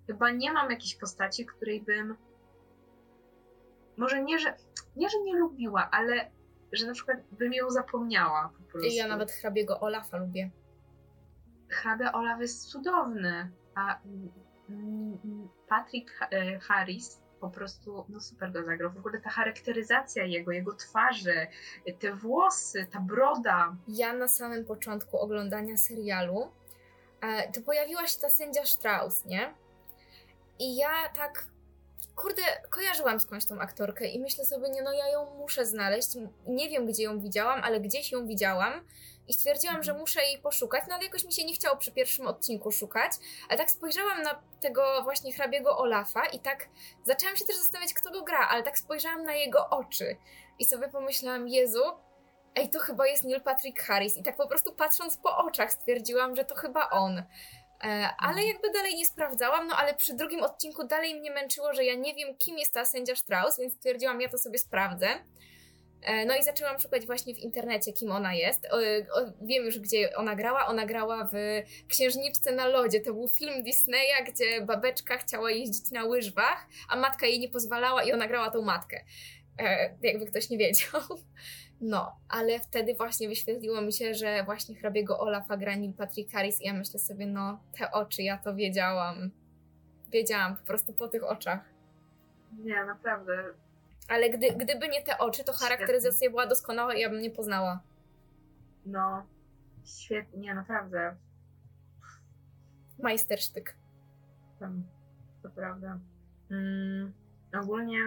[0.07, 2.17] chyba nie mam jakiejś postaci, której bym
[3.97, 4.57] może nie, że
[4.97, 6.31] nie, że nie lubiła, ale
[6.73, 8.91] że na przykład bym ją zapomniała po prostu.
[8.93, 10.51] Ja nawet hrabiego Olafa lubię.
[11.69, 13.99] Hrabia Olaf jest cudowny, a
[15.69, 18.91] Patrick e, Harris po prostu no super go zagrał.
[18.91, 21.47] W ogóle ta charakteryzacja jego, jego twarzy,
[21.99, 23.77] te włosy, ta broda.
[23.89, 26.51] Ja na samym początku oglądania serialu
[27.21, 29.55] e, to pojawiła się ta sędzia Strauss, nie?
[30.59, 31.47] I ja tak
[32.17, 36.09] kurde, kojarzyłam skądś tą aktorkę i myślę sobie, nie no ja ją muszę znaleźć.
[36.47, 38.73] Nie wiem, gdzie ją widziałam, ale gdzieś ją widziałam
[39.29, 42.27] i stwierdziłam, że muszę jej poszukać, no ale jakoś mi się nie chciało przy pierwszym
[42.27, 43.13] odcinku szukać,
[43.49, 46.69] ale tak spojrzałam na tego właśnie hrabiego Olafa i tak
[47.05, 50.17] zaczęłam się też zastanawiać, kto go gra, ale tak spojrzałam na jego oczy
[50.59, 51.83] i sobie pomyślałam, Jezu,
[52.55, 56.37] ej, to chyba jest Neil Patrick Harris i tak po prostu patrząc po oczach stwierdziłam,
[56.37, 57.19] że to chyba on.
[57.19, 58.49] E, ale mhm.
[58.49, 62.15] jakby dalej nie sprawdzałam, no ale przy drugim odcinku dalej mnie męczyło, że ja nie
[62.15, 65.09] wiem, kim jest ta sędzia Strauss, więc stwierdziłam, ja to sobie sprawdzę.
[66.05, 68.69] E, no i zaczęłam szukać właśnie w internecie, kim ona jest.
[69.43, 70.67] Wiem już, gdzie ona grała.
[70.67, 71.35] Ona grała w
[71.89, 73.01] Księżniczce na lodzie.
[73.01, 78.05] To był film Disneya, gdzie babeczka chciała jeździć na łyżwach, a matka jej nie pozwalała
[78.05, 79.05] i ona grała tą matkę.
[79.59, 81.01] E, jakby ktoś nie wiedział.
[81.81, 86.63] No, ale wtedy właśnie wyświetliło mi się, że właśnie hrabiego Olafa gra Neil Patrick Harris
[86.63, 89.31] i ja myślę sobie, no, te oczy, ja to wiedziałam.
[90.09, 91.61] Wiedziałam po prostu po tych oczach.
[92.59, 93.45] Nie, naprawdę.
[94.09, 96.31] Ale gdy, gdyby nie te oczy, to charakteryzacja świetnie.
[96.31, 97.81] była doskonała i ja bym nie poznała.
[98.87, 99.27] No,
[99.85, 101.17] świetnie, naprawdę.
[102.99, 103.77] Majstersztyk.
[105.43, 105.99] To prawda.
[106.51, 107.13] Mm,
[107.63, 107.99] ogólnie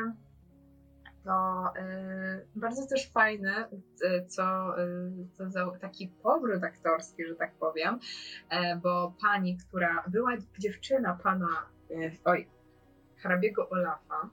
[1.28, 3.70] to y, bardzo też fajne,
[4.04, 8.00] y, co, y, co za taki powrót aktorski, że tak powiem,
[8.50, 11.48] e, bo pani, która była dziewczyna pana,
[12.26, 12.48] oj,
[13.16, 14.30] hrabiego Olafa,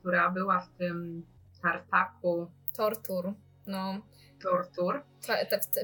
[0.00, 1.26] która była w tym
[1.62, 2.50] tartaku.
[2.76, 3.32] Tortur,
[3.66, 4.00] no.
[4.42, 5.02] Tortur.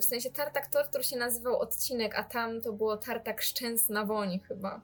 [0.01, 4.81] w sensie tartak tortur się nazywał odcinek, a tam to było tartak szczęsna woń chyba.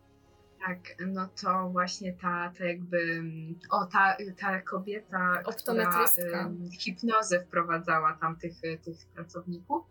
[0.66, 3.22] Tak, no to właśnie ta, ta jakby,
[3.70, 6.04] o ta, ta kobieta, która
[6.48, 9.82] y, hipnozę wprowadzała tam tych, tych pracowników,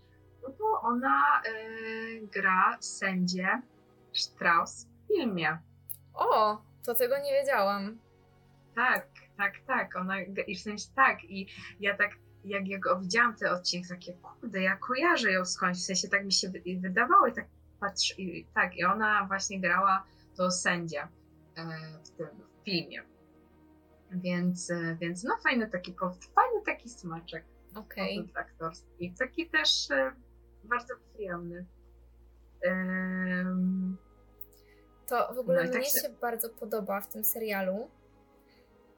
[0.43, 3.61] no to ona y, gra sędzię
[4.13, 5.57] Strauss w filmie.
[6.13, 7.97] O, to tego nie wiedziałam.
[8.75, 9.07] Tak,
[9.39, 11.47] tak, tak, ona, i w sensie tak, i
[11.79, 12.11] ja tak,
[12.45, 16.31] jak, jak widziałam te odcinki, takie, kurde, ja kojarzę ją skądś, w sensie tak mi
[16.31, 17.45] się wydawało i tak
[17.79, 20.03] patrz, i, tak, i ona właśnie grała
[20.35, 21.07] to sędzia
[21.55, 21.65] e,
[22.03, 22.27] w tym
[22.65, 23.03] filmie.
[24.11, 25.95] Więc, e, więc no fajny taki,
[26.35, 27.45] fajny taki smaczek.
[27.75, 28.29] Okay.
[28.33, 29.13] aktorski.
[29.19, 30.11] Taki też e,
[30.63, 31.65] bardzo przyjemny.
[32.65, 33.97] Um,
[35.07, 35.99] to w ogóle no tak mnie się...
[35.99, 37.89] się bardzo podoba w tym serialu,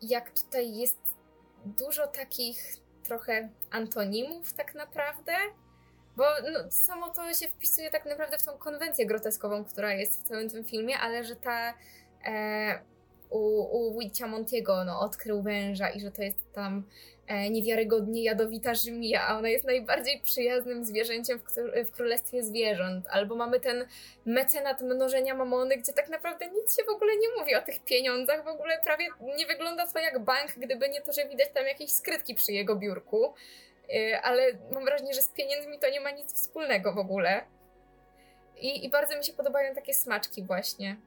[0.02, 1.00] jak tutaj jest
[1.66, 5.34] dużo takich trochę antonimów tak naprawdę,
[6.18, 10.24] bo no, samo to się wpisuje tak naprawdę w tą konwencję groteskową, która jest w
[10.24, 11.74] całym tym filmie, ale że ta
[12.26, 12.82] e,
[13.30, 16.84] u, u Montiego no, odkrył węża i że to jest tam
[17.50, 21.40] niewiarygodnie jadowita żmija, a ona jest najbardziej przyjaznym zwierzęciem
[21.86, 23.06] w, królestwie zwierząt.
[23.10, 23.88] Albo mamy ten
[24.26, 28.44] mecenat mnożenia mamony, gdzie tak naprawdę nic się w ogóle nie mówi o tych pieniądzach,
[28.44, 31.92] w ogóle prawie nie wygląda to jak bank, gdyby nie to, że widać tam jakieś
[31.92, 33.34] skrytki przy jego biurku.
[33.96, 34.42] Y, ale
[34.72, 37.44] mam wrażenie, że z pieniędzmi to nie ma nic wspólnego w ogóle.
[38.58, 40.98] I, i bardzo mi się podobają takie smaczki właśnie.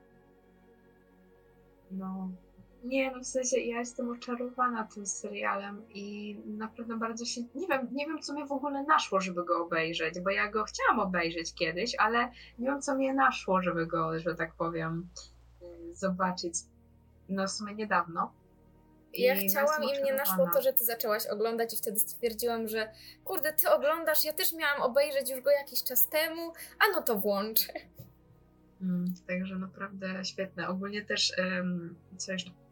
[1.91, 2.29] No.
[2.85, 7.41] Nie, no w sensie ja jestem oczarowana tym serialem i naprawdę bardzo się.
[7.55, 10.65] Nie wiem, nie wiem, co mnie w ogóle naszło, żeby go obejrzeć, bo ja go
[10.65, 15.09] chciałam obejrzeć kiedyś, ale nie wiem, co mnie naszło, żeby go, że tak powiem,
[15.63, 16.55] y, zobaczyć.
[17.29, 18.33] No w sumie niedawno.
[19.15, 22.93] Ja chciałam i mnie naszło to, że ty zaczęłaś oglądać i wtedy stwierdziłam, że
[23.25, 27.17] kurde, ty oglądasz, ja też miałam obejrzeć już go jakiś czas temu, a no to
[27.17, 27.73] włączę.
[28.83, 30.69] Mm, także naprawdę świetne.
[30.69, 32.64] Ogólnie też um, co jeszcze?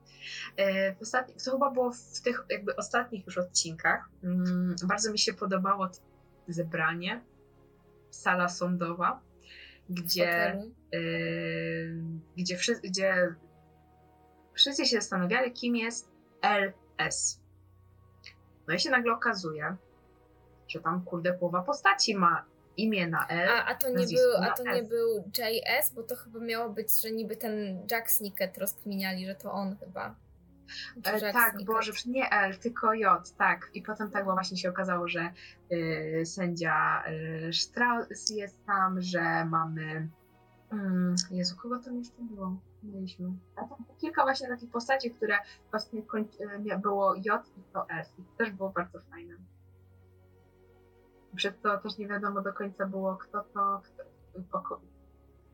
[0.57, 4.09] E, w ostatnich, to chyba było w tych jakby ostatnich już odcinkach.
[4.23, 5.89] Um, bardzo mi się podobało
[6.49, 7.25] zebranie,
[8.11, 9.21] sala sądowa,
[9.91, 10.63] gdzie,
[10.95, 12.03] y,
[12.37, 13.35] gdzie, wszy, gdzie
[14.55, 17.41] wszyscy się zastanawiali, kim jest LS.
[18.69, 19.77] No i się nagle okazuje,
[20.69, 22.45] że tam kurde połowa postaci ma
[22.77, 23.49] imię na L.
[23.49, 27.03] A, a to, nie był, a to nie był JS, bo to chyba miało być,
[27.03, 30.15] że niby ten Jack Snicket rozkminiali, że to on chyba.
[31.05, 31.67] E, tak, Snicket.
[31.67, 33.71] Boże, nie L, tylko J, tak.
[33.75, 35.33] I potem tak właśnie się okazało, że
[35.73, 37.05] y, sędzia
[37.49, 40.09] y, Strauss jest tam, że mamy.
[40.73, 42.57] Mm, Jezu, kogo tam jeszcze było?
[42.83, 43.33] mieliśmy.
[43.57, 45.39] A tam kilka właśnie takich postaci, które
[45.71, 46.03] właśnie
[46.71, 48.15] e, było J i to S.
[48.19, 49.35] I to też było bardzo fajne.
[51.37, 53.83] Przez to też nie wiadomo do końca było, kto to,
[54.49, 54.81] kto,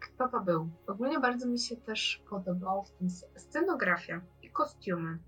[0.00, 0.70] kto to był.
[0.86, 5.18] Ogólnie bardzo mi się też podobało w tym scenografia i kostiumy.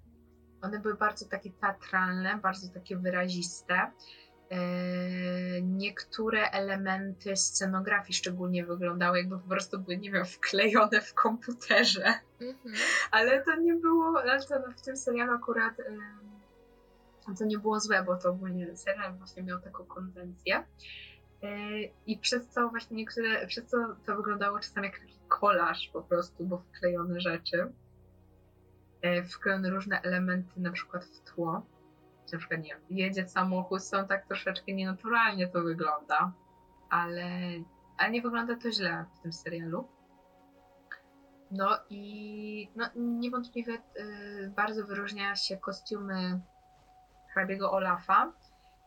[0.63, 3.93] One były bardzo takie teatralne, bardzo takie wyraziste.
[4.51, 12.15] Yy, niektóre elementy scenografii szczególnie wyglądały, jakby po prostu były, nie wiem, wklejone w komputerze.
[12.41, 12.77] Mm-hmm.
[13.11, 15.75] Ale to nie było, ale to w tym serialu akurat
[17.37, 20.65] to nie było złe, bo to ogólnie serial właśnie miał taką konwencję.
[21.43, 21.49] Yy,
[22.07, 23.77] I przez co właśnie niektóre, przez co
[24.07, 27.73] to wyglądało czasami jak taki kolaż po prostu, bo wklejone rzeczy.
[29.31, 31.63] Wklejone różne elementy na przykład w tło
[32.33, 36.33] na przykład, nie jedzie samochód, są tak troszeczkę nienaturalnie to wygląda,
[36.91, 37.31] ale,
[37.99, 39.89] ale nie wygląda to źle w tym serialu.
[41.51, 46.41] No i no, niewątpliwie y, bardzo wyróżnia się kostiumy
[47.35, 48.33] hrabiego Olafa,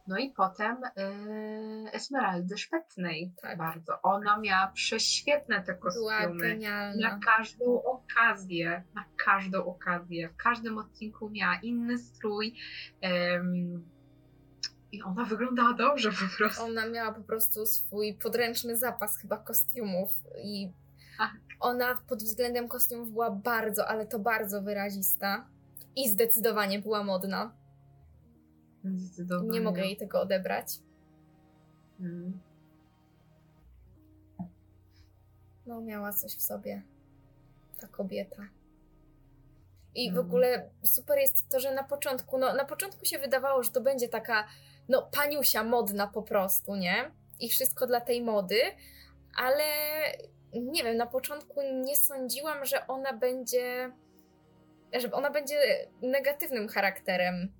[0.07, 3.57] no i potem yy, Esmeraldy Szpetnej tak.
[3.57, 4.01] bardzo.
[4.01, 6.59] Ona miała prześwietne te kostiumy.
[7.01, 10.29] Na każdą okazję, na każdą okazję.
[10.29, 12.55] W każdym odcinku miała inny strój.
[13.35, 13.85] Ym,
[14.91, 16.63] i ona wyglądała dobrze po prostu.
[16.63, 20.11] Ona miała po prostu swój podręczny zapas chyba kostiumów
[20.43, 20.71] i
[21.17, 21.31] tak.
[21.59, 25.47] ona pod względem kostiumów była bardzo, ale to bardzo wyrazista
[25.95, 27.51] i zdecydowanie była modna.
[29.43, 30.79] Nie mogę jej tego odebrać.
[31.97, 32.39] Hmm.
[35.65, 36.83] No, miała coś w sobie.
[37.79, 38.43] Ta kobieta.
[39.95, 40.27] I w hmm.
[40.27, 44.09] ogóle super jest to, że na początku, no na początku się wydawało, że to będzie
[44.09, 44.47] taka,
[44.89, 47.11] no paniusia modna po prostu, nie?
[47.39, 48.61] I wszystko dla tej mody,
[49.35, 49.63] ale
[50.53, 53.91] nie wiem, na początku nie sądziłam, że ona będzie,
[54.93, 57.51] że ona będzie negatywnym charakterem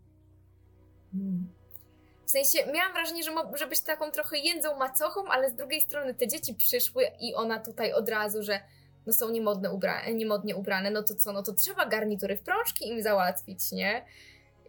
[2.26, 6.13] w sensie miałam wrażenie, że może być taką trochę jędzą macochą, ale z drugiej strony
[6.13, 8.59] te dzieci przyszły i ona tutaj od razu, że
[9.05, 12.88] no są niemodne ubra niemodnie ubrane, no to co, no to trzeba garnitury w prążki
[12.88, 14.05] im załatwić, nie?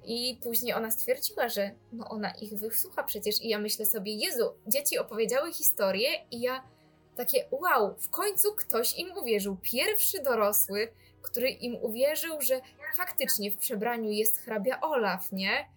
[0.04, 4.54] I później ona stwierdziła, że no ona ich wysłucha przecież i ja myślę sobie, Jezu,
[4.66, 6.64] dzieci opowiedziały historię i ja
[7.16, 9.56] takie wow, w końcu ktoś im uwierzył.
[9.62, 10.88] Pierwszy dorosły,
[11.22, 12.60] który im uwierzył, że
[12.96, 15.68] faktycznie w przebraniu jest hrabia Olaf, nie?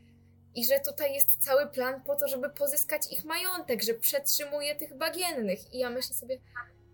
[0.57, 4.97] I że tutaj jest cały plan po to, żeby pozyskać ich majątek, że przetrzymuje tych
[4.97, 5.73] bagiennych.
[5.73, 6.37] I ja myślę sobie,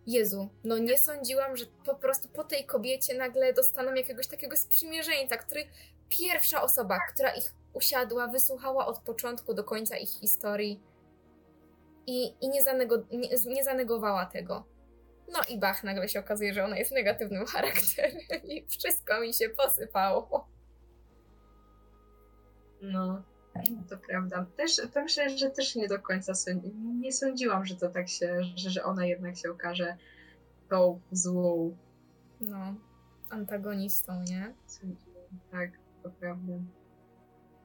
[0.07, 5.37] Jezu, no nie sądziłam, że po prostu po tej kobiecie nagle dostaną jakiegoś takiego sprzymierzeńca,
[5.37, 5.63] który
[6.09, 10.83] pierwsza osoba, która ich usiadła, wysłuchała od początku do końca ich historii
[12.07, 14.65] i, i nie, zanego, nie, nie zanegowała tego.
[15.33, 19.49] No i bach, nagle się okazuje, że ona jest negatywnym charakterem i wszystko mi się
[19.49, 20.47] posypało.
[22.81, 23.23] No,
[23.89, 24.45] to prawda.
[24.57, 28.43] Też, to myślę, że też nie do końca sądzi, nie sądziłam, że to tak się,
[28.55, 29.97] że, że ona jednak się okaże
[30.69, 31.77] tą złą.
[32.41, 32.75] No,
[33.29, 34.53] antagonistą, nie?
[34.65, 35.71] Sądziłam, tak,
[36.03, 36.53] to prawda.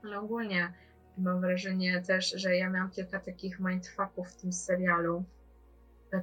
[0.05, 0.73] Ale ogólnie
[1.19, 5.25] mam wrażenie też, że ja miałam kilka takich mindfucków w tym serialu.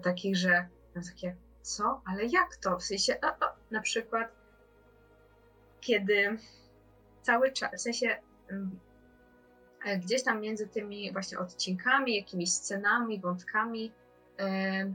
[0.04, 2.02] Takich, że takie, co?
[2.06, 2.78] Ale jak to?
[2.78, 4.32] W sensie, a, a, na przykład,
[5.82, 6.38] kiedy
[7.22, 8.18] cały czas, w sensie
[8.52, 8.70] E,
[10.04, 13.92] gdzieś tam między tymi właśnie odcinkami, jakimiś scenami, wątkami
[14.40, 14.94] e,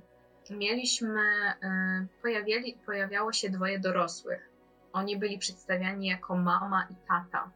[0.50, 1.20] mieliśmy,
[1.62, 4.50] e, pojawiali, pojawiało się dwoje dorosłych.
[4.92, 7.50] Oni byli przedstawiani jako mama i tata.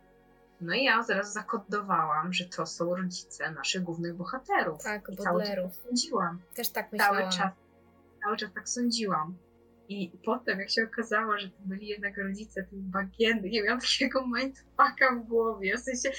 [0.60, 4.82] No i ja zaraz zakodowałam, że to są rodzice naszych głównych bohaterów.
[4.82, 6.40] Tak, I cały czas tak sądziłam.
[6.54, 7.16] Też tak myślałam.
[7.16, 7.52] Cały czas,
[8.24, 9.36] cały czas tak sądziłam.
[9.88, 14.26] I potem, jak się okazało, że to byli jednak rodzice tych bagiennych, nie miałam takiego
[14.26, 15.76] mindfucka w głowie.
[15.76, 16.10] W sensie,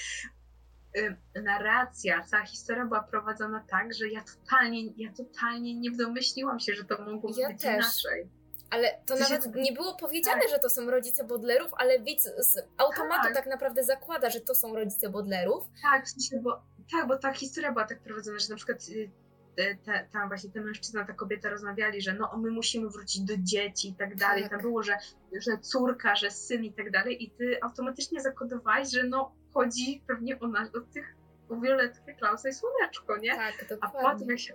[1.42, 6.84] narracja, cała historia była prowadzona tak, że ja totalnie, ja totalnie nie domyśliłam się, że
[6.84, 7.74] to mogło ja być też.
[7.74, 8.28] inaczej.
[8.70, 10.50] Ale to nawet nie było powiedziane, tak.
[10.50, 13.34] że to są rodzice Bodlerów, ale widz z automatu tak.
[13.34, 13.46] tak.
[13.46, 15.64] naprawdę zakłada, że to są rodzice Bodlerów.
[15.82, 19.10] Tak, w sensie, bo, tak, bo ta historia była tak prowadzona, że na przykład y,
[19.56, 23.88] te, tam właśnie ten mężczyzna, ta kobieta rozmawiali, że no my musimy wrócić do dzieci
[23.88, 24.42] i tak dalej.
[24.42, 24.50] Tak.
[24.50, 24.98] Tam było, że,
[25.32, 30.40] że córka, że syn i tak dalej i ty automatycznie zakodowałeś, że no chodzi pewnie
[30.40, 31.16] o, nas, o tych
[31.48, 33.36] o Violetkę, Klausa i Słoneczko, nie?
[33.36, 34.08] Tak, dokładnie.
[34.08, 34.54] A potem się...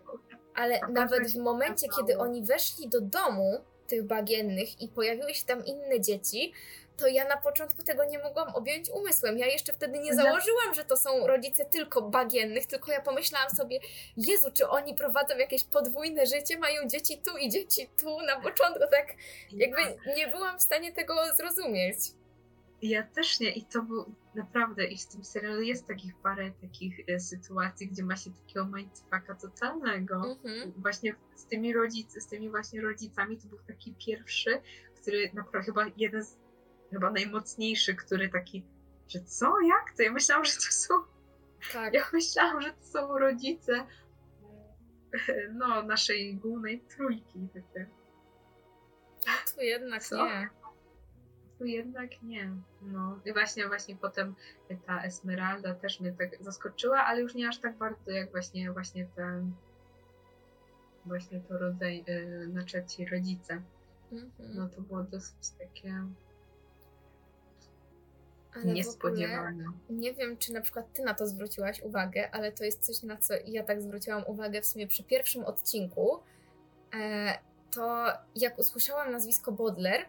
[0.56, 5.66] Ale nawet w momencie, kiedy oni weszli do domu tych bagiennych i pojawiły się tam
[5.66, 6.54] inne dzieci,
[6.98, 9.38] to ja na początku tego nie mogłam objąć umysłem.
[9.38, 13.80] Ja jeszcze wtedy nie założyłam, że to są rodzice tylko bagiennych, tylko ja pomyślałam sobie,
[14.18, 18.22] Jezu, czy oni prowadzą jakieś podwójne życie, mają dzieci tu i dzieci tu.
[18.22, 19.08] Na początku tak
[19.52, 19.82] jakby
[20.16, 21.98] nie byłam w stanie tego zrozumieć.
[22.82, 24.06] Ja też nie i to był
[24.36, 28.66] naprawdę i w tym serialu jest takich parę takich e, sytuacji, gdzie ma się takiego
[28.66, 30.16] mindfucka totalnego.
[30.16, 30.74] Mhm.
[30.78, 34.62] Właśnie z tymi rodzic, z tymi właśnie rodzicami to był taki pierwszy,
[35.02, 36.38] który naprawdę chyba jeden z
[36.92, 38.66] chyba najmocniejszy, który taki,
[39.08, 40.04] że co, jak to?
[40.04, 40.94] Ja myślałam, że to są
[41.74, 41.94] Tak.
[41.94, 43.88] ja myślałam, że to są rodzice
[45.54, 47.48] no, naszej głównej trójki.
[47.54, 47.90] Takie.
[49.56, 50.26] Tu jednak Co?
[50.26, 50.50] nie.
[51.62, 52.52] Tu jednak nie.
[52.82, 54.36] No i właśnie, właśnie potem
[54.86, 59.06] ta Esmeralda też mnie tak zaskoczyła, ale już nie aż tak bardzo jak właśnie, właśnie
[59.16, 59.54] ten
[61.06, 63.62] właśnie to rodzaj, yy, znaczy ci rodzice.
[64.12, 64.32] Mhm.
[64.40, 66.04] No to było dosyć takie
[68.56, 69.66] Ale niespodziewane.
[69.90, 73.18] nie wiem, czy na przykład ty na to zwróciłaś uwagę, ale to jest coś, na
[73.18, 76.20] co ja tak zwróciłam uwagę w sumie przy pierwszym odcinku.
[76.94, 77.34] E,
[77.72, 80.06] to jak usłyszałam nazwisko Baudelaire,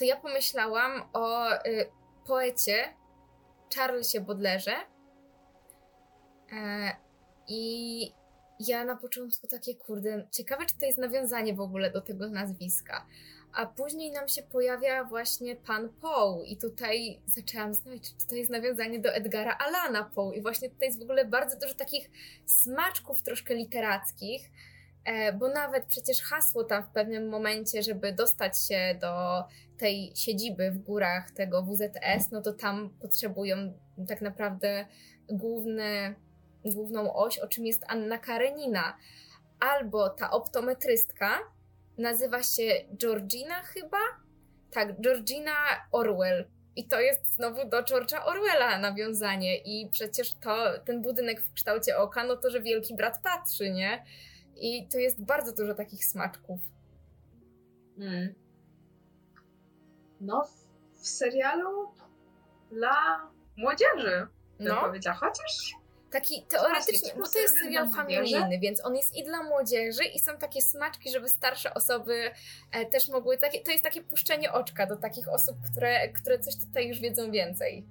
[0.00, 1.86] to ja pomyślałam o y,
[2.26, 2.94] poecie
[3.74, 4.74] Charlesie Baudelaire'ze.
[6.52, 6.96] E,
[7.48, 8.12] I
[8.60, 13.06] ja na początku takie, kurde, ciekawe, czy to jest nawiązanie w ogóle do tego nazwiska.
[13.52, 18.50] A później nam się pojawia właśnie pan Poe i tutaj zaczęłam zastanawiać, czy to jest
[18.50, 22.10] nawiązanie do Edgara Allana Poe i właśnie tutaj jest w ogóle bardzo dużo takich
[22.46, 24.50] smaczków troszkę literackich,
[25.38, 29.44] bo nawet przecież hasło tam w pewnym momencie, żeby dostać się do
[29.78, 33.56] tej siedziby w górach tego WZS, no to tam potrzebują
[34.08, 34.86] tak naprawdę
[35.28, 36.14] główne,
[36.64, 38.96] główną oś, o czym jest Anna Karenina.
[39.60, 41.38] Albo ta optometrystka,
[41.98, 42.62] nazywa się
[42.96, 43.98] Georgina chyba?
[44.70, 45.52] Tak, Georgina
[45.92, 46.48] Orwell.
[46.76, 49.58] I to jest znowu do George'a Orwella nawiązanie.
[49.58, 54.04] I przecież to, ten budynek w kształcie oka, no to, że wielki brat patrzy, nie?
[54.60, 56.60] I to jest bardzo dużo takich smaczków.
[57.98, 58.34] Mm.
[60.20, 60.44] No,
[60.92, 61.92] w, serialu
[62.70, 63.20] dla
[63.56, 64.26] młodzieży,
[64.58, 65.16] No, powiedziała.
[65.16, 65.74] Chociaż
[66.10, 70.38] taki teoretycznie, bo to jest serial familijny, więc on jest i dla młodzieży i są
[70.38, 72.30] takie smaczki, żeby starsze osoby
[72.72, 76.54] e, też mogły, takie, to jest takie puszczenie oczka do takich osób, które, które coś
[76.66, 77.86] tutaj już wiedzą więcej.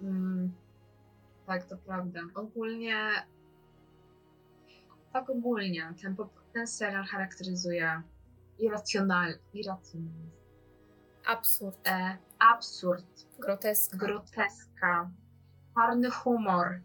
[0.00, 0.52] Mm,
[1.46, 2.20] tak, to prawda.
[2.34, 2.96] Ogólnie,
[5.12, 6.16] tak ogólnie, ten,
[6.52, 8.02] ten serial charakteryzuje
[8.58, 10.30] irracjonal, irracjonalizm,
[11.26, 13.04] Absurd, e, absurd,
[13.38, 13.96] groteska.
[13.96, 15.10] groteska,
[15.74, 16.80] czarny humor.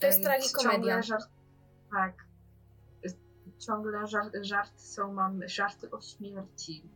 [0.00, 1.02] To jest e, tragikomedia.
[1.02, 1.28] Żart,
[1.92, 2.14] tak.
[3.06, 3.08] E,
[3.58, 6.90] Ciągle żart, żarty są, mamy żarty o śmierci.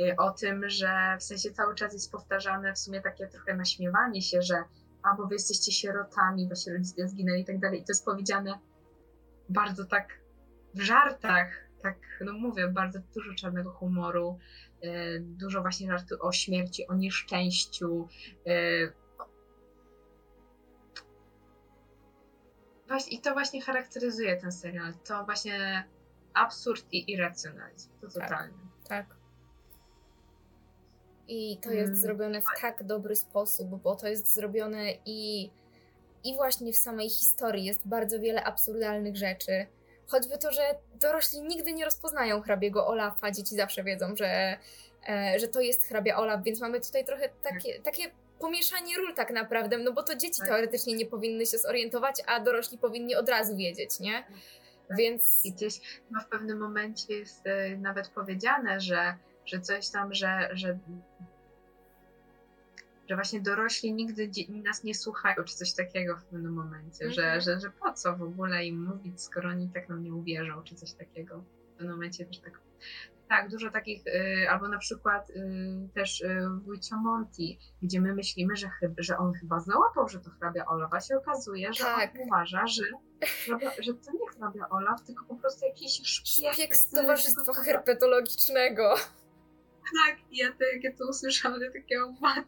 [0.00, 4.22] E, O tym, że w sensie cały czas jest powtarzane w sumie takie trochę naśmiewanie
[4.22, 4.64] się, że
[5.02, 7.80] a bo wy jesteście sierotami, wasi rodzice zginęli i tak dalej.
[7.80, 8.58] I to jest powiedziane
[9.48, 10.20] bardzo tak
[10.74, 11.48] w żartach,
[11.82, 14.38] tak, no mówię, bardzo dużo czarnego humoru,
[14.82, 18.08] e, dużo właśnie żartu o śmierci, o nieszczęściu.
[18.46, 19.06] e,
[23.10, 24.94] I to właśnie charakteryzuje ten serial.
[24.94, 25.84] To właśnie
[26.34, 27.90] absurd i irracjonalizm.
[28.00, 28.12] To Tak.
[28.28, 28.54] totalnie.
[28.88, 29.06] Tak.
[31.28, 31.78] I to Mm.
[31.78, 35.50] jest zrobione w tak dobry sposób, bo to jest zrobione i,
[36.26, 39.66] i właśnie w samej historii jest bardzo wiele absurdalnych rzeczy.
[40.06, 40.62] Choćby to, że
[41.00, 44.58] dorośli nigdy nie rozpoznają hrabiego Olafa, dzieci zawsze wiedzą, że,
[45.08, 49.30] e, że to jest hrabia Olaf, więc mamy tutaj trochę takie, takie pomieszanie ról tak
[49.30, 50.48] naprawdę, no bo to dzieci Tak.
[50.48, 54.24] teoretycznie nie powinny się zorientować, a dorośli powinni od razu wiedzieć, nie?
[54.88, 54.96] Tak.
[54.96, 59.16] Więc I gdzieś no, w pewnym momencie jest e, nawet powiedziane, że,
[59.46, 60.78] że coś tam, że, że,
[63.08, 67.40] że właśnie dorośli nigdy nas nie słuchają, czy coś takiego w pewnym momencie, że, Mhm.
[67.40, 70.74] że, że po co w ogóle im mówić, skoro oni tak nam nie uwierzą, czy
[70.74, 71.38] coś takiego.
[71.38, 72.60] W pewnym momencie też tak.
[73.28, 77.42] Tak, dużo takich, y, albo na przykład y, też y, wujcio Monty,
[77.82, 81.16] gdzie my myślimy, że, chyb, że on chyba załapał, że to hrabia Olaf, a się
[81.16, 82.10] okazuje, że Tak.
[82.14, 82.82] on uważa, że,
[83.78, 86.52] że to nie hrabia Olaf, tylko po prostu jakiś szpieg.
[86.54, 88.94] szpieg z Towarzystwa Herpetologicznego.
[90.06, 92.44] Tak, ja to, jak ja to usłyszałam, to takiego mat.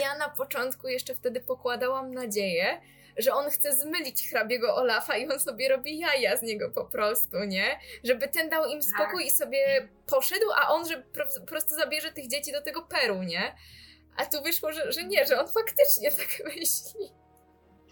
[0.00, 2.80] Ja na początku jeszcze wtedy pokładałam nadzieję,
[3.18, 7.44] że on chce zmylić hrabiego Olafa i on sobie robi jaja z niego po prostu,
[7.44, 7.78] nie?
[8.04, 11.02] Żeby ten dał im spokój i sobie poszedł, a on, że
[11.40, 13.56] po prostu zabierze tych dzieci do tego Peru, nie?
[14.16, 17.12] A tu wyszło, że, że nie, że on faktycznie tak myśli.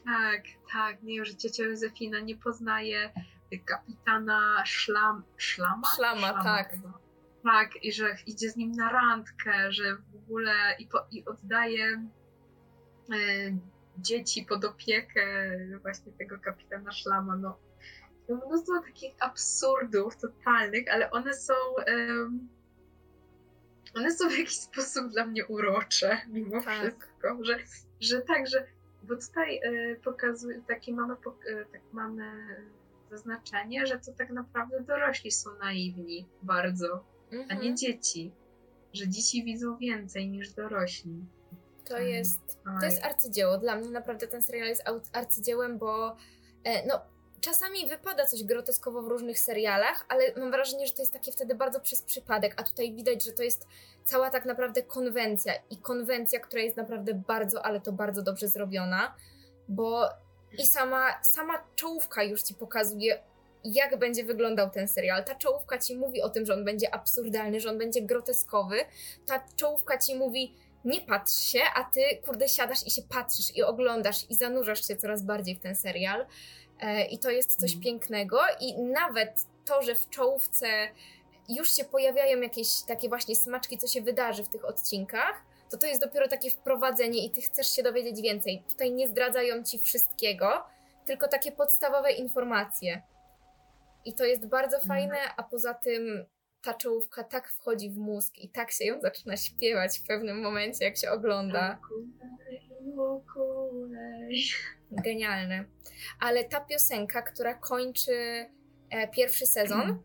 [0.04, 0.42] Tak,
[0.72, 3.10] tak, nie, że ciocia Józefina nie poznaje
[3.58, 5.88] kapitana Szlam, Szlama?
[5.96, 6.70] Szlama, tak.
[6.70, 7.09] chyba.
[7.44, 11.86] Tak, i że idzie z nim na randkę, że w ogóle i, po, i oddaje
[11.86, 13.16] e,
[13.98, 15.50] dzieci pod opiekę
[15.82, 17.36] właśnie tego kapitana Szlama.
[17.36, 17.58] No,
[18.28, 21.54] no mnóstwo takich absurdów totalnych, ale one są
[23.94, 26.80] one są w jakiś sposób dla mnie urocze mimo tak.
[26.80, 27.56] wszystko, że,
[28.00, 28.66] że tak, że
[29.02, 32.32] bo tutaj y, pokazuje, takie mamy, y, tak mamy
[33.10, 37.50] zaznaczenie, że to tak naprawdę dorośli są naiwni bardzo, mhm.
[37.50, 37.76] a nie mhm.
[37.76, 38.32] dzieci.
[38.92, 41.24] Że dzieci widzą więcej niż dorośli.
[41.84, 43.58] To jest, to jest arcydzieło.
[43.58, 46.16] Dla mnie naprawdę ten serial jest arcydziełem, bo
[46.64, 47.00] e, no,
[47.40, 51.54] czasami wypada coś groteskowo w różnych serialach, ale mam wrażenie, że to jest takie wtedy
[51.54, 53.66] bardzo przez przypadek, a tutaj widać, że to jest
[54.04, 59.14] cała tak naprawdę konwencja i konwencja, która jest naprawdę bardzo, ale to bardzo dobrze zrobiona,
[59.68, 60.08] bo
[60.58, 63.22] i sama, sama czołówka już ci pokazuje,
[63.64, 65.24] jak będzie wyglądał ten serial.
[65.24, 68.76] Ta czołówka ci mówi o tym, że on będzie absurdalny, że on będzie groteskowy.
[69.26, 70.54] Ta czołówka ci mówi,
[70.84, 74.96] nie patrz się, a ty, kurde, siadasz i się patrzysz i oglądasz i zanurzasz się
[74.96, 76.26] coraz bardziej w ten serial.
[76.80, 77.82] E, I to jest coś mm.
[77.82, 78.38] pięknego.
[78.60, 80.66] I nawet to, że w czołówce
[81.48, 85.86] już się pojawiają jakieś takie właśnie smaczki, co się wydarzy w tych odcinkach, to to
[85.86, 88.62] jest dopiero takie wprowadzenie i ty chcesz się dowiedzieć więcej.
[88.68, 90.64] Tutaj nie zdradzają ci wszystkiego,
[91.06, 93.02] tylko takie podstawowe informacje.
[94.04, 94.88] I to jest bardzo mhm.
[94.88, 96.24] fajne, a poza tym
[96.62, 100.84] ta czołówka tak wchodzi w mózg i tak się ją zaczyna śpiewać w pewnym momencie,
[100.84, 101.80] jak się ogląda.
[104.90, 105.64] Genialne.
[106.20, 108.46] Ale ta piosenka, która kończy
[108.90, 110.02] e, pierwszy sezon,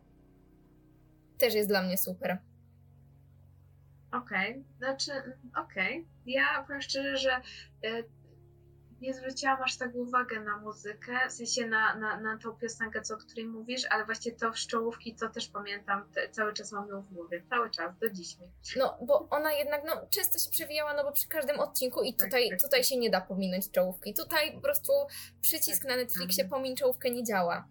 [1.38, 2.38] też jest dla mnie super.
[4.12, 4.64] Okej, okay.
[4.78, 5.12] znaczy,
[5.64, 6.00] okej.
[6.00, 6.04] Okay.
[6.26, 7.40] Ja powiem szczerze, że
[7.84, 8.04] y,
[9.00, 13.14] nie zwróciłam aż tak uwagę na muzykę, w sensie na, na, na tą piosenkę, co,
[13.14, 16.88] o której mówisz, ale właśnie to w szczołówki, to też pamiętam, te, cały czas mam
[16.88, 18.48] ją w głowie, cały czas, do dzisiaj.
[18.76, 22.26] No, bo ona jednak, no, często się przewijała, no bo przy każdym odcinku i tak,
[22.26, 22.88] tutaj, tak, tutaj tak.
[22.88, 24.14] się nie da pominąć czołówki.
[24.14, 24.92] Tutaj po prostu
[25.40, 26.50] przycisk tak, na Netflixie tak.
[26.50, 27.68] pomin czołówkę nie działa.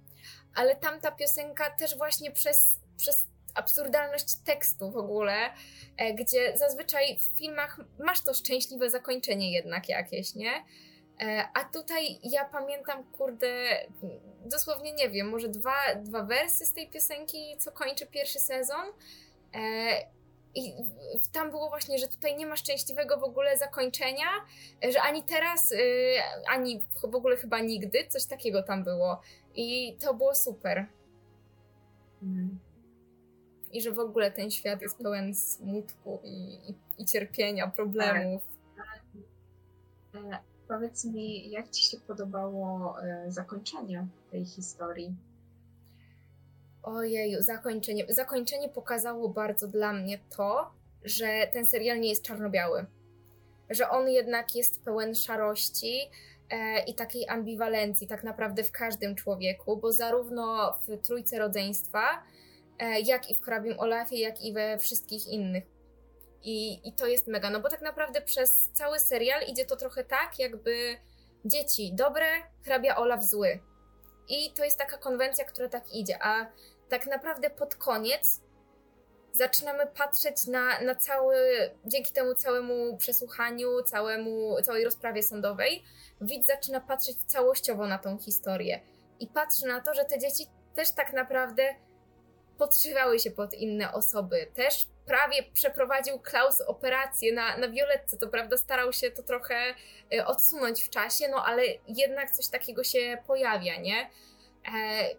[0.55, 5.34] Ale tamta piosenka też właśnie przez, przez absurdalność tekstu w ogóle,
[5.97, 10.51] e, gdzie zazwyczaj w filmach masz to szczęśliwe zakończenie jednak jakieś, nie?
[11.22, 13.47] E, a tutaj ja pamiętam, kurde,
[14.45, 18.86] dosłownie nie wiem, może dwa, dwa wersy z tej piosenki, co kończy pierwszy sezon.
[19.53, 19.59] E,
[20.55, 20.74] I
[21.32, 24.28] tam było właśnie, że tutaj nie ma szczęśliwego w ogóle zakończenia,
[24.89, 25.74] że ani teraz,
[26.49, 29.22] ani w ogóle chyba nigdy, coś takiego tam było.
[29.55, 30.86] I to było super.
[32.24, 32.59] Mm
[33.76, 38.43] i że w ogóle ten świat jest pełen smutku i, i, i cierpienia, problemów.
[40.13, 40.41] Tak.
[40.68, 45.16] Powiedz mi, jak Ci się podobało e, zakończenie tej historii?
[46.84, 48.05] Ojeju, zakończenie.
[48.09, 50.72] Zakończenie pokazało bardzo dla mnie to,
[51.03, 52.86] że ten serial nie jest czarno-biały.
[53.70, 55.99] Że on jednak jest pełen szarości
[56.49, 62.24] e, i takiej ambiwalencji tak naprawdę w każdym człowieku, bo zarówno w Trójce Rodzeństwa,
[62.80, 65.63] E, jak i w Hrabim Olafie, jak i we wszystkich innych.
[66.45, 70.03] I, I to jest mega, no bo tak naprawdę przez cały serial idzie to trochę
[70.03, 70.97] tak, jakby
[71.45, 72.25] dzieci dobre,
[72.63, 73.59] hrabia Olaf zły.
[74.29, 76.45] I to jest taka konwencja, która tak idzie, a
[76.89, 78.41] tak naprawdę pod koniec
[79.31, 81.35] zaczynamy patrzeć na, na cały,
[81.85, 85.83] dzięki temu całemu przesłuchaniu, całemu, całej rozprawie sądowej,
[86.21, 88.81] widz zaczyna patrzeć całościowo na tą historię.
[89.19, 91.75] I patrzy na to, że te dzieci też tak naprawdę
[92.57, 94.47] podszywały się pod inne osoby.
[94.53, 99.73] Też prawie przeprowadził Klaus operację na, na Violetce, to prawda starał się to trochę
[100.13, 104.09] y, odsunąć w czasie, no ale jednak coś takiego się pojawia, nie?
[104.67, 105.09] E,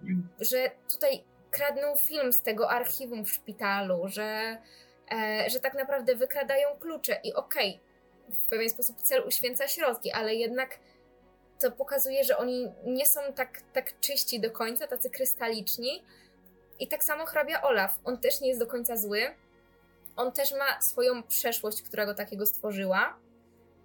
[0.40, 4.58] że tutaj kradną film z tego archiwum w szpitalu, że,
[5.12, 7.80] e, że tak naprawdę wykradają klucze i okej,
[8.28, 10.78] okay, w pewien sposób cel uświęca środki, ale jednak
[11.60, 16.04] to pokazuje, że oni nie są tak, tak czyści do końca, tacy krystaliczni,
[16.80, 17.98] i tak samo hrabia Olaf.
[18.04, 19.20] On też nie jest do końca zły.
[20.16, 23.16] On też ma swoją przeszłość, która go takiego stworzyła.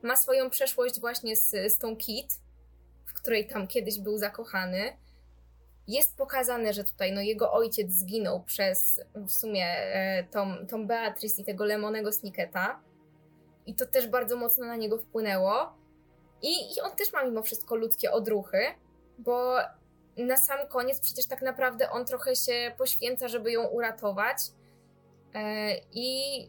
[0.01, 2.39] Ma swoją przeszłość właśnie z, z tą Kit,
[3.05, 4.97] w której tam kiedyś był zakochany.
[5.87, 11.41] Jest pokazane, że tutaj no, jego ojciec zginął przez w sumie e, tą, tą Beatrice
[11.41, 12.79] i tego Lemonego Snicketa.
[13.65, 15.73] I to też bardzo mocno na niego wpłynęło.
[16.41, 18.61] I, I on też ma mimo wszystko ludzkie odruchy,
[19.17, 19.57] bo
[20.17, 24.37] na sam koniec przecież tak naprawdę on trochę się poświęca, żeby ją uratować.
[25.33, 26.41] E, I,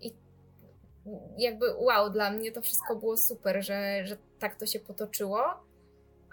[0.00, 0.14] i
[1.38, 5.44] jakby wow, dla mnie to wszystko było super, że, że tak to się potoczyło.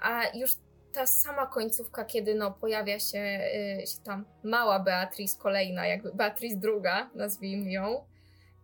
[0.02, 0.52] A już
[0.94, 3.40] ta sama końcówka, kiedy no, pojawia się,
[3.84, 8.06] y, się tam mała Beatrice kolejna, jakby Beatrice druga, nazwijmy ją,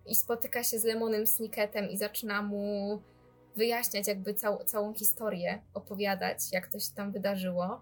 [0.06, 3.02] i spotyka się z Lemonem Snicketem i zaczyna mu
[3.56, 7.82] wyjaśniać jakby cał, całą historię, opowiadać, jak to się tam wydarzyło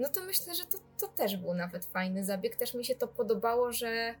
[0.00, 2.56] no to myślę, że to, to też był nawet fajny zabieg.
[2.56, 4.14] Też mi się to podobało, że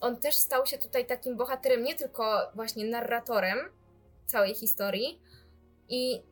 [0.00, 3.58] on też stał się tutaj takim bohaterem, nie tylko właśnie narratorem
[4.26, 5.22] całej historii.
[5.88, 6.22] I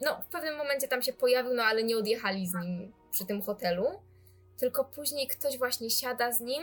[0.00, 3.42] no, w pewnym momencie tam się pojawił, no ale nie odjechali z nim przy tym
[3.42, 3.86] hotelu.
[4.56, 6.62] Tylko później ktoś właśnie siada z nim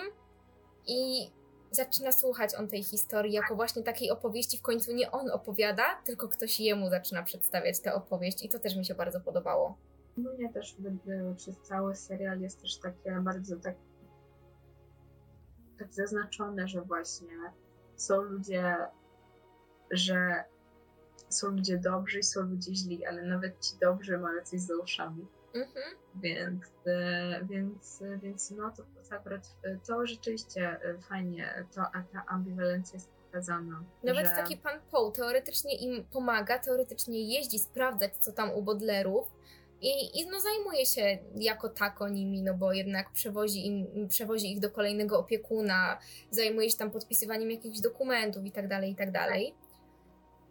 [0.88, 1.32] i
[1.72, 4.58] zaczyna słuchać on tej historii jako właśnie takiej opowieści.
[4.58, 8.76] W końcu nie on opowiada, tylko ktoś jemu zaczyna przedstawiać tę opowieść, i to też
[8.76, 9.78] mi się bardzo podobało.
[10.20, 10.76] Mnie też
[11.36, 13.76] przez cały serial jest też takie bardzo tak,
[15.80, 17.38] tak zaznaczone, że właśnie
[17.96, 18.76] są ludzie,
[19.92, 20.44] że
[21.30, 25.28] są ludzie dobrzy i są ludzie źli, ale nawet ci dobrzy mają coś za uszami.
[25.54, 25.96] Mhm.
[26.16, 29.56] Więc, e, więc, więc no to, to akurat
[29.88, 33.84] to rzeczywiście e, fajnie, to, a ta ambiwalencja jest pokazana.
[34.04, 34.36] Nawet że...
[34.36, 39.32] taki pan Poe teoretycznie im pomaga, teoretycznie jeździ sprawdzać, co tam u Bodlerów,
[39.82, 44.60] i, i no, zajmuje się jako tako nimi, no bo jednak przewozi, im, przewozi ich
[44.60, 46.00] do kolejnego opiekuna,
[46.32, 49.56] zajmuje się tam podpisywaniem jakichś dokumentów i tak dalej, i tak dalej.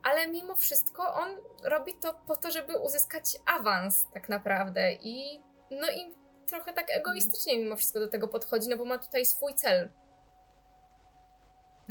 [0.02, 5.90] Ale mimo wszystko on robi to po to, żeby uzyskać awans tak naprawdę i no
[5.90, 6.14] i
[6.46, 9.90] trochę tak egoistycznie mimo wszystko do tego podchodzi, no bo ma tutaj swój cel.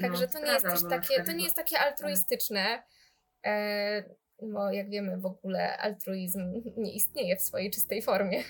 [0.01, 2.83] Także no, to nie jest też takie, to nie jest takie altruistyczne.
[3.45, 4.03] E,
[4.41, 6.39] bo jak wiemy, w ogóle altruizm
[6.77, 8.43] nie istnieje w swojej czystej formie.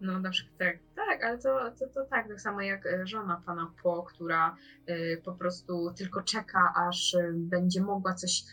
[0.00, 3.42] No na przykład tak, tak, ale to, to, to tak, tak samo jak e, żona
[3.46, 4.56] pana Po, która
[4.88, 8.44] y, po prostu tylko czeka, aż y, będzie mogła coś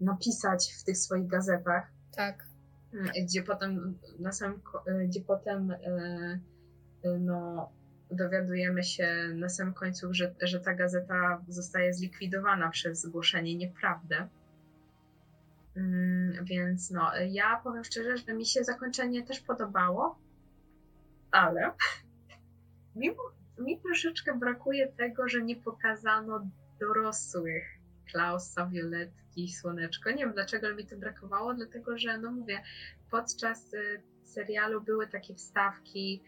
[0.00, 1.90] napisać w tych swoich gazetach.
[2.16, 2.46] Tak.
[2.94, 4.60] Y, gdzie potem na samym,
[5.08, 5.74] gdzie potem
[7.20, 7.70] no
[8.12, 14.16] dowiadujemy się na samym końcu, że, że ta gazeta zostaje zlikwidowana przez zgłoszenie nieprawdy.
[15.76, 20.18] Mm, więc no, ja powiem szczerze, że mi się zakończenie też podobało,
[21.30, 21.72] ale
[22.96, 23.10] mi,
[23.58, 26.46] mi troszeczkę brakuje tego, że nie pokazano
[26.80, 27.64] dorosłych
[28.10, 30.10] Klausa, Violetki, Słoneczko.
[30.10, 32.62] Nie wiem dlaczego mi to brakowało, dlatego że, no mówię,
[33.10, 36.22] podczas y, serialu były takie wstawki,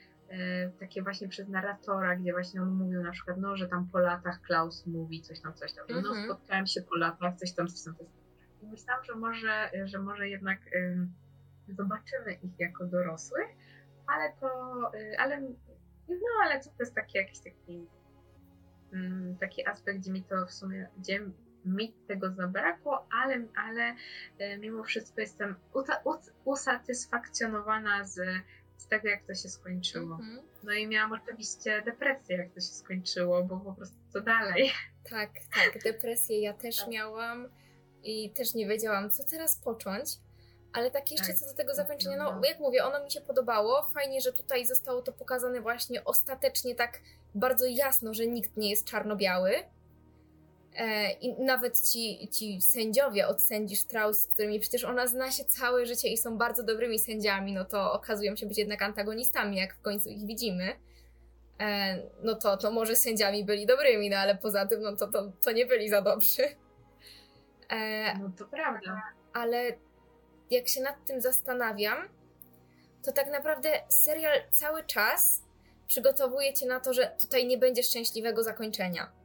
[0.80, 4.41] takie właśnie przez narratora, gdzie właśnie on mówił na przykład, no, że tam po latach
[4.41, 5.85] Klaus mówi coś tam, coś tam.
[5.89, 6.24] No, mhm.
[6.24, 7.95] spotkałem się po latach, coś tam, coś tam.
[8.62, 10.59] I myślałam, że może, że może jednak
[11.68, 13.49] zobaczymy ich jako dorosłych,
[14.07, 14.49] ale to,
[14.95, 15.41] y, ale,
[16.09, 17.87] no, ale to jest taki jakiś taki,
[19.41, 21.20] taki aspekt, gdzie mi to w sumie, gdzie
[21.64, 23.95] mi tego zabrakło, ale, ale
[24.41, 25.57] y, mimo wszystko jestem
[26.45, 28.20] usatysfakcjonowana z
[28.77, 30.14] z tego, jak to się skończyło.
[30.14, 30.43] Mm -hmm.
[30.62, 34.70] No i miałam oczywiście depresję, jak to się skończyło, bo po prostu co dalej.
[35.11, 36.89] Tak, tak, depresję ja też tak.
[36.89, 37.49] miałam
[38.03, 40.09] i też nie wiedziałam, co teraz począć.
[40.72, 41.37] Ale tak jeszcze tak.
[41.37, 43.91] co do tego zakończenia, no, no jak mówię, ono mi się podobało.
[43.95, 47.01] Fajnie, że tutaj zostało to pokazane właśnie ostatecznie tak
[47.35, 49.53] bardzo jasno, że nikt nie jest czarno-biały,
[51.20, 55.87] I nawet ci, ci sędziowie od sędzi Strauss, z którymi przecież ona zna się całe
[55.87, 59.83] życie i są bardzo dobrymi sędziami, no to okazują się być jednak antagonistami, jak w
[59.83, 60.72] końcu ich widzimy.
[61.61, 65.33] E, no to, to może sędziami byli dobrymi, no ale poza tym, no to, to,
[65.45, 66.43] to nie byli za dobrzy.
[67.70, 69.03] E, no to prawda.
[69.33, 69.72] Ale
[70.51, 72.09] jak się nad tym zastanawiam,
[73.03, 75.43] to tak naprawdę serial cały czas
[75.87, 79.24] przygotowuje cię na to, że tutaj nie będzie szczęśliwego zakończenia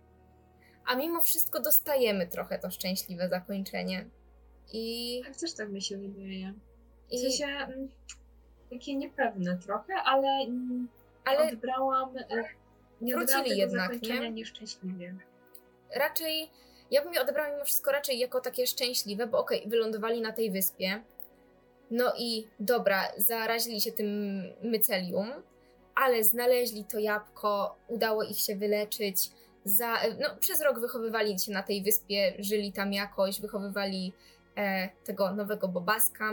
[0.90, 4.06] a mimo wszystko dostajemy trochę to szczęśliwe zakończenie.
[4.74, 5.22] I.
[5.26, 6.54] Tak, też tak mi się wydaje.
[7.10, 7.20] W I...
[7.20, 7.90] sensie mm,
[8.70, 10.88] takie niepewne trochę, ale, mm,
[11.26, 11.52] ale...
[11.54, 12.18] odbrałam.
[12.18, 12.44] E,
[13.02, 14.32] nie wrócili jednak, nie?
[14.32, 15.16] nieszczęśliwie.
[15.96, 16.50] Raczej.
[16.92, 20.32] Ja bym je odebrała mimo wszystko raczej jako takie szczęśliwe, bo okej, okay, wylądowali na
[20.32, 21.04] tej wyspie.
[21.92, 25.30] No i dobra, zarazili się tym mycelium,
[25.96, 29.32] ale znaleźli to jabłko, udało ich się wyleczyć,
[29.66, 34.14] za, no, przez rok wychowywali się na tej wyspie, żyli tam jakoś, wychowywali
[34.58, 36.32] e, tego nowego bobaska.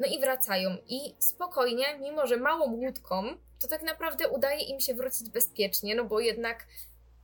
[0.00, 0.76] No i wracają.
[0.88, 3.24] I spokojnie, mimo że małą łódką,
[3.60, 6.66] to tak naprawdę udaje im się wrócić bezpiecznie, no bo jednak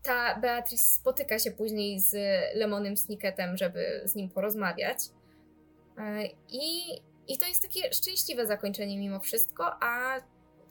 [0.03, 2.15] ta Beatrice spotyka się później z
[2.55, 4.99] Lemonem Snicketem, żeby z nim porozmawiać.
[5.99, 6.95] E, I,
[7.29, 10.21] I to jest takie szczęśliwe zakończenie mimo wszystko, a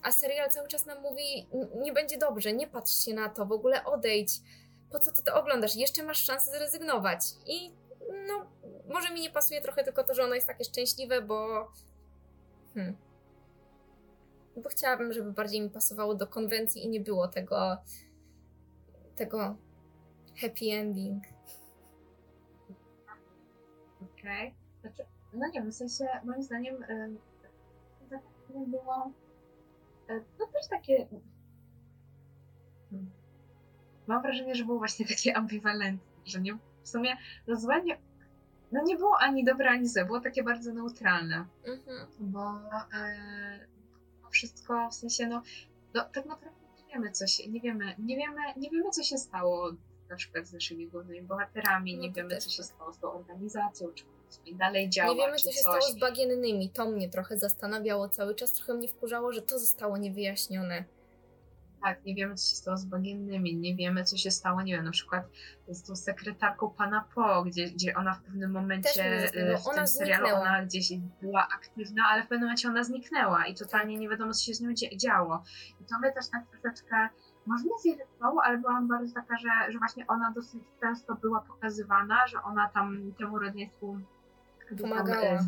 [0.03, 1.47] a serial cały czas nam mówi,
[1.81, 4.31] nie będzie dobrze, nie patrz się na to, w ogóle odejdź.
[4.91, 5.75] Po co ty to oglądasz?
[5.75, 7.19] Jeszcze masz szansę zrezygnować.
[7.45, 7.73] I
[8.27, 8.45] no,
[8.87, 11.71] może mi nie pasuje trochę tylko to, że ono jest takie szczęśliwe, bo.
[12.73, 12.97] Hmm.
[14.55, 17.77] Bo chciałabym, żeby bardziej mi pasowało do konwencji i nie było tego.
[19.15, 19.55] tego
[20.41, 21.23] happy ending.
[24.01, 24.47] Okej.
[24.47, 24.53] Okay.
[24.81, 26.85] Znaczy, no nie w sensie moim zdaniem
[28.49, 29.11] yy, było
[30.37, 31.07] to też takie.
[32.89, 33.11] Hmm.
[34.07, 37.97] Mam wrażenie, że był właśnie taki ambiwalentny, że nie, w sumie rozwiązanie
[38.71, 41.45] no nie było ani dobre, ani złe, było takie bardzo neutralne.
[41.65, 42.07] Mhm.
[42.19, 42.55] Bo
[42.93, 43.67] e,
[44.31, 45.41] wszystko w sensie, no,
[45.93, 49.17] no tak naprawdę nie wiemy, co się, nie wiemy, nie wiemy, nie wiemy, co się
[49.17, 49.71] stało
[50.09, 52.65] na przykład z naszymi głównymi bohaterami, no nie wiemy, co się tak.
[52.65, 55.13] stało z tą organizacją, czy sobie dalej działa.
[55.13, 56.69] Nie wiemy, co się stało z bagiennymi.
[56.69, 60.83] To mnie trochę zastanawiało cały czas, trochę mnie wkurzało, że to zostało niewyjaśnione.
[61.83, 64.85] Tak, nie wiemy, co się stało z bagiennymi, nie wiemy, co się stało, nie wiem,
[64.85, 65.23] na przykład
[65.67, 69.87] z tą sekretarką pana Po, gdzie, gdzie ona w pewnym momencie y, w ona tym
[69.87, 74.33] serialu ona gdzieś była aktywna, ale w pewnym momencie ona zniknęła i totalnie nie wiadomo,
[74.33, 75.43] co się z nią działo.
[75.81, 77.09] I to mnie też tak troszeczkę
[77.45, 82.27] może nie zirytowało, ale byłam bardzo taka, że, że właśnie ona dosyć często była pokazywana,
[82.27, 83.97] że ona tam temu rodzeństwu
[84.77, 85.39] pomagała.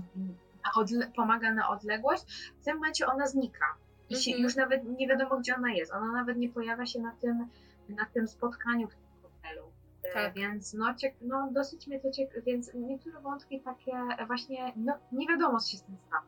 [0.77, 2.51] Odle- pomaga na odległość.
[2.61, 3.65] W tym momencie ona znika.
[4.09, 4.43] I się, mhm.
[4.43, 5.93] już nawet nie wiadomo, gdzie ona jest.
[5.93, 7.47] Ona nawet nie pojawia się na tym,
[7.89, 9.71] na tym spotkaniu w tym hotelu.
[10.03, 10.33] E, tak.
[10.33, 13.93] Więc no, ciek- no dosyć mnie to ciekawi, więc niektóre wątki takie
[14.27, 16.23] właśnie, no nie wiadomo, co się z tym stało.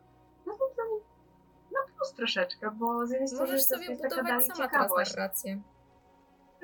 [0.48, 0.64] No to
[1.72, 5.16] no plus troszeczkę, bo z jednej strony Możesz sobie jest budować taka sama ciekawość.
[5.16, 5.62] narrację.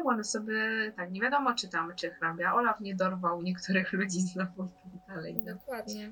[0.03, 4.63] No sobie, tak, nie wiadomo czy tam, czy hrabia Olaf nie dorwał niektórych ludzi znowu
[4.63, 5.43] i tak dalej.
[5.45, 6.11] Dokładnie.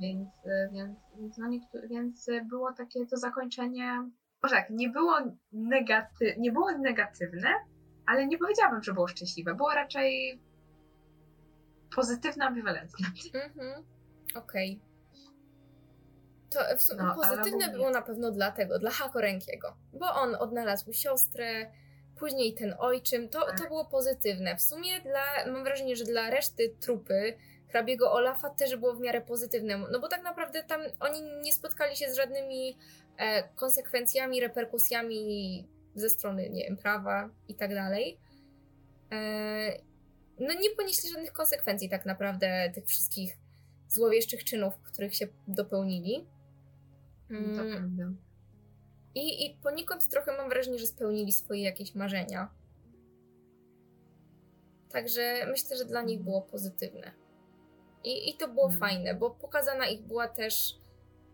[0.00, 0.28] Więc,
[0.72, 4.10] więc, więc, no niektóry, więc było takie to zakończenie
[4.42, 5.18] może tak, nie było,
[5.52, 7.48] negaty, nie było negatywne,
[8.06, 9.54] ale nie powiedziałabym, że było szczęśliwe.
[9.54, 10.40] Było raczej
[11.96, 13.08] pozytywne, ambiwalentne.
[13.34, 13.84] Mhm.
[14.34, 14.80] Okej.
[14.80, 14.92] Okay.
[16.50, 21.72] To w sumie no, pozytywne było na pewno dlatego, dla Hakorękiego, bo on odnalazł siostrę,
[22.22, 23.58] później ten ojczym, to, tak.
[23.58, 24.56] to było pozytywne.
[24.56, 27.34] W sumie dla, mam wrażenie, że dla reszty trupy
[27.68, 31.96] hrabiego Olafa też było w miarę pozytywne, no bo tak naprawdę tam oni nie spotkali
[31.96, 32.76] się z żadnymi
[33.16, 38.18] e, konsekwencjami, reperkusjami ze strony, nie wiem, prawa i tak dalej.
[39.12, 39.78] E,
[40.38, 43.36] no nie ponieśli żadnych konsekwencji tak naprawdę tych wszystkich
[43.88, 46.26] złowieszczych czynów, których się dopełnili.
[47.30, 48.31] Mm.
[49.14, 52.48] I, I poniekąd trochę mam wrażenie, że spełnili swoje jakieś marzenia.
[54.88, 57.12] Także myślę, że dla nich było pozytywne.
[58.04, 58.78] I, i to było mm.
[58.78, 60.74] fajne, bo pokazana ich była też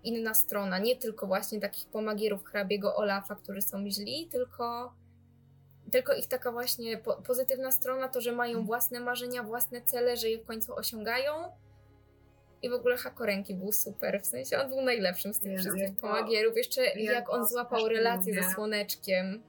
[0.04, 4.94] inna strona, nie tylko właśnie takich pomagierów hrabiego Olafa, którzy są źli, tylko,
[5.92, 8.66] tylko ich taka właśnie po, pozytywna strona, to, że mają mm.
[8.66, 11.32] własne marzenia, własne cele, że je w końcu osiągają.
[12.62, 16.56] I w ogóle Hakorenki był super, w sensie on był najlepszym z tych wszystkich pomagierów.
[16.56, 18.48] Jeszcze ja jak on złapał relację lubię.
[18.48, 19.42] ze Słoneczkiem.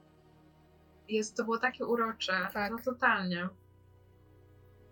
[1.08, 2.72] Jest, to było takie urocze, tak.
[2.72, 3.48] no totalnie.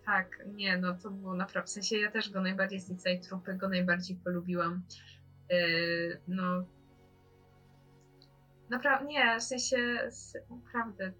[0.05, 3.53] Tak, nie, no to było naprawdę, w sensie ja też go najbardziej z tej trupy,
[3.53, 4.83] go najbardziej polubiłam.
[5.49, 6.65] Yy, no,
[8.69, 9.77] naprawdę, nie, w sensie,
[10.49, 11.13] naprawdę,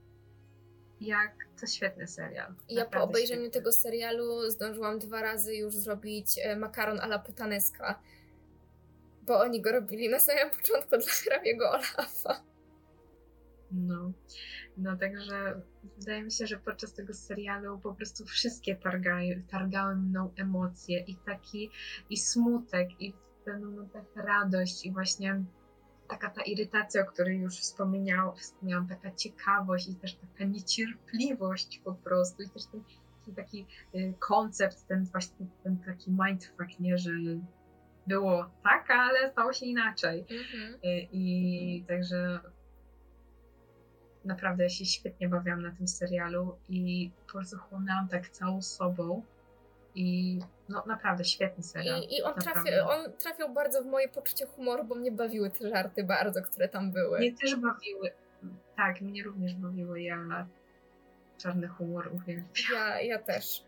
[1.02, 2.54] jak to świetny serial.
[2.70, 3.60] Ja po obejrzeniu świetny.
[3.60, 8.00] tego serialu zdążyłam dwa razy już zrobić e, makaron a la putaneska,
[9.22, 12.43] bo oni go robili na samym początku dla hrabiego Olafa.
[13.72, 14.12] No,
[14.78, 15.62] no także
[15.97, 21.16] wydaje mi się, że podczas tego serialu po prostu wszystkie targały, targały mną emocje i
[21.16, 21.70] taki,
[22.10, 25.43] i smutek, i w pewnym momentach radość, i właśnie
[26.10, 31.93] taka ta irytacja, o której już wspomniał, wspomniałam, taka ciekawość i też taka niecierpliwość po
[31.93, 32.84] prostu, i też ten,
[33.26, 37.12] ten taki y, koncept, ten właśnie ten taki mindfuck, nie, że
[38.07, 40.26] było tak, ale stało się inaczej.
[40.30, 40.74] Mhm.
[40.74, 42.39] Y, I także
[44.26, 49.24] naprawdę ja się świetnie bawiłam na tym serialu i po prostu chłonęłam tak całą sobą
[49.95, 50.39] i
[50.70, 52.01] no naprawdę świetny serial.
[52.01, 55.70] I, i on, trafił, on trafił bardzo w moje poczucie humoru, bo mnie bawiły te
[55.70, 57.20] żarty bardzo, które tam były.
[57.20, 58.11] Mnie też bawiły,
[58.78, 60.47] tak, mnie również bawiły, ja
[61.38, 62.49] czarny humor uwielbiam.
[62.74, 63.63] Ja, ja też.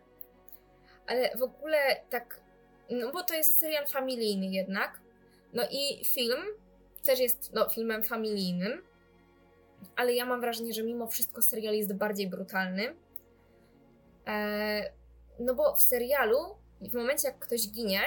[1.07, 1.77] Ale w ogóle
[2.09, 2.41] tak,
[2.89, 4.99] no bo to jest serial familijny jednak,
[5.53, 6.41] no i film
[7.03, 8.81] też jest no, filmem familijnym,
[9.95, 12.95] ale ja mam wrażenie, że mimo wszystko serial jest bardziej brutalny.
[14.27, 14.91] E,
[15.39, 16.37] no bo w serialu,
[16.89, 18.01] w momencie jak ktoś ginie,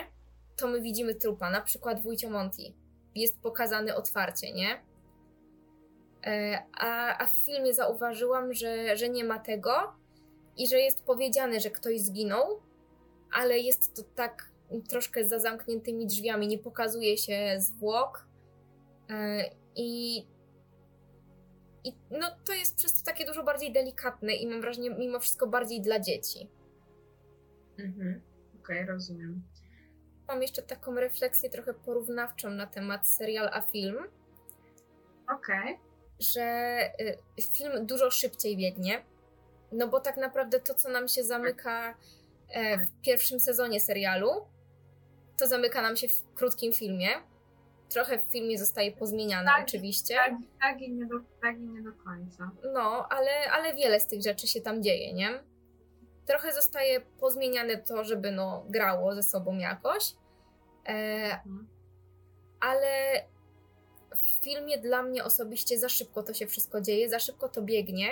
[0.57, 2.63] to my widzimy trupa, na przykład wujcio Monty.
[3.15, 4.83] Jest pokazany otwarcie, nie?
[6.27, 9.73] E, a, a w filmie zauważyłam, że, że nie ma tego
[10.57, 12.63] i że jest powiedziane, że ktoś zginął,
[13.33, 14.51] ale jest to tak
[14.89, 18.27] troszkę za zamkniętymi drzwiami, nie pokazuje się zwłok.
[19.11, 20.23] E, I
[21.85, 25.47] i no, to jest przez to takie dużo bardziej delikatne i mam wrażenie, mimo wszystko
[25.47, 26.51] bardziej dla dzieci.
[27.79, 28.21] Mhm,
[28.65, 29.43] okej, okay, rozumiem.
[30.29, 33.97] Mam jeszcze taką refleksję trochę porównawczą na temat serial a film.
[35.35, 35.65] Okej.
[35.65, 35.79] Okay.
[36.21, 36.79] że
[37.39, 39.05] y, film dużo szybciej biegnie.
[39.73, 41.95] No bo tak naprawdę to, co nam się zamyka
[42.49, 44.31] e, w pierwszym sezonie serialu,
[45.39, 47.09] to zamyka nam się w krótkim filmie.
[47.89, 50.15] Trochę w filmie zostaje pozmieniane Tak, oczywiście.
[50.15, 52.51] Tak, tak, i nie do, tak i nie do końca.
[52.73, 55.54] No, ale, ale wiele z tych rzeczy się tam dzieje, nie?
[56.27, 60.13] Trochę zostaje pozmieniane to, żeby no grało ze sobą jakoś.
[60.87, 61.69] E, Mhm.
[62.61, 62.89] ale
[64.17, 68.09] w filmie dla mnie osobiście za szybko to się wszystko dzieje, za szybko to biegnie.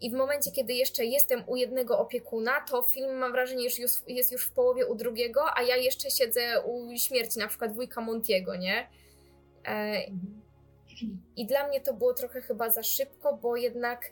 [0.00, 4.02] I w momencie, kiedy jeszcze jestem u jednego opiekuna, to film mam wrażenie, już już-
[4.06, 8.00] jest już w połowie u drugiego, a ja jeszcze siedzę u śmierci, na przykład wujka
[8.00, 8.88] Montiego, nie?
[9.64, 9.70] E,
[10.06, 10.42] Mhm.
[11.36, 14.10] I dla mnie to było trochę chyba za szybko, bo jednak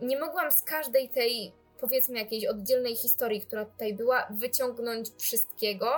[0.00, 5.90] nie mogłam z każdej tej, powiedzmy, jakiejś oddzielnej historii, która tutaj była, wyciągnąć wszystkiego,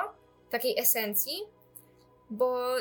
[0.51, 1.37] takiej esencji,
[2.31, 2.75] bo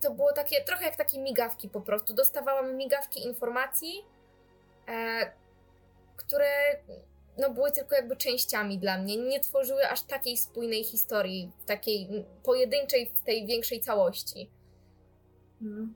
[0.00, 2.14] to było takie trochę jak takie migawki po prostu.
[2.14, 4.04] Dostawałam migawki informacji,
[4.88, 5.32] e,
[6.16, 6.48] które
[7.38, 9.16] no, były tylko jakby częściami dla mnie.
[9.16, 14.50] Nie tworzyły aż takiej spójnej historii, takiej pojedynczej w tej większej całości.
[15.62, 15.94] Mhm.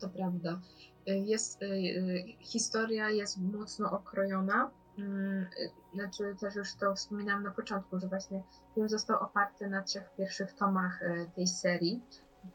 [0.00, 0.60] To prawda.
[1.06, 4.70] Jest, y, y, historia jest mocno okrojona.
[4.98, 5.46] Mm,
[5.94, 8.42] Znaczy, też już to wspominałam na początku, że właśnie
[8.74, 12.02] film został oparty na trzech pierwszych tomach y, tej serii,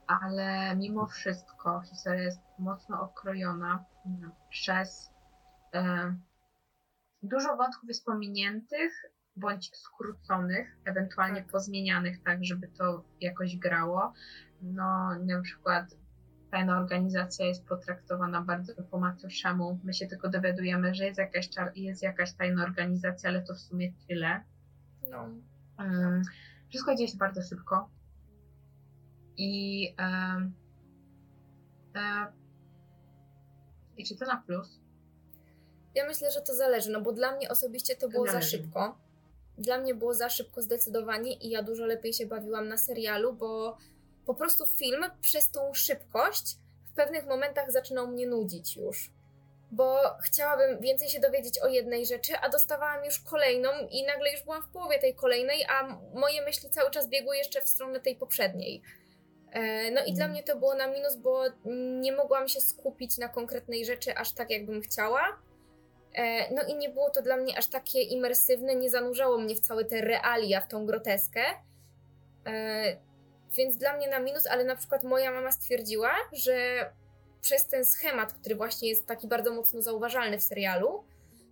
[0.07, 5.11] ale mimo wszystko historia jest mocno okrojona mm, przez
[7.23, 11.51] dużo wątków jest pominiętych bądź skróconych, ewentualnie Tak.
[11.51, 14.13] pozmienianych tak, żeby to jakoś grało.
[14.61, 15.85] No, na przykład
[16.51, 19.79] tajna organizacja jest potraktowana bardzo po macoszemu.
[19.83, 23.93] My się tylko dowiadujemy, że jest jakaś, jest jakaś tajna organizacja, ale to w sumie
[24.07, 24.43] tyle.
[25.09, 25.29] No.
[25.79, 26.21] Um,
[26.69, 27.89] wszystko dzieje się bardzo szybko.
[29.37, 30.51] I, e,
[33.97, 34.81] I czy to na plus?
[35.95, 38.49] Ja myślę, że to zależy, no bo dla mnie osobiście to było za Zależy.
[38.49, 38.97] szybko.
[39.57, 43.77] Dla mnie było za szybko zdecydowanie i ja dużo lepiej się bawiłam na serialu, bo
[44.31, 46.55] po prostu film przez tą szybkość
[46.91, 49.11] w pewnych momentach zaczynał mnie nudzić już.
[49.71, 54.43] Bo chciałabym więcej się dowiedzieć o jednej rzeczy, a dostawałam już kolejną i nagle już
[54.43, 58.15] byłam w połowie tej kolejnej, a moje myśli cały czas biegły jeszcze w stronę tej
[58.15, 58.81] poprzedniej.
[59.51, 60.31] E, No i dla Mm.
[60.31, 61.43] mnie to było na minus, bo
[62.01, 65.21] nie mogłam się skupić na konkretnej rzeczy aż tak, jakbym chciała.
[66.13, 69.59] E, No i nie było to dla mnie aż takie imersywne, nie zanurzało mnie w
[69.59, 71.41] całe te realia, w tą groteskę.
[73.53, 76.89] Więc dla mnie na minus, ale na przykład moja mama stwierdziła, że
[77.41, 81.03] przez ten schemat, który właśnie jest taki bardzo mocno zauważalny w serialu,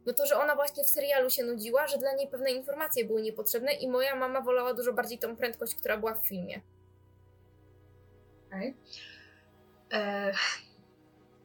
[0.06, 3.22] no to, że ona właśnie w serialu się nudziła, że dla niej pewne informacje były
[3.22, 6.62] niepotrzebne i moja mama wolała dużo bardziej tą prędkość, która była w filmie.
[8.47, 8.76] Okej.
[9.93, 10.34] E,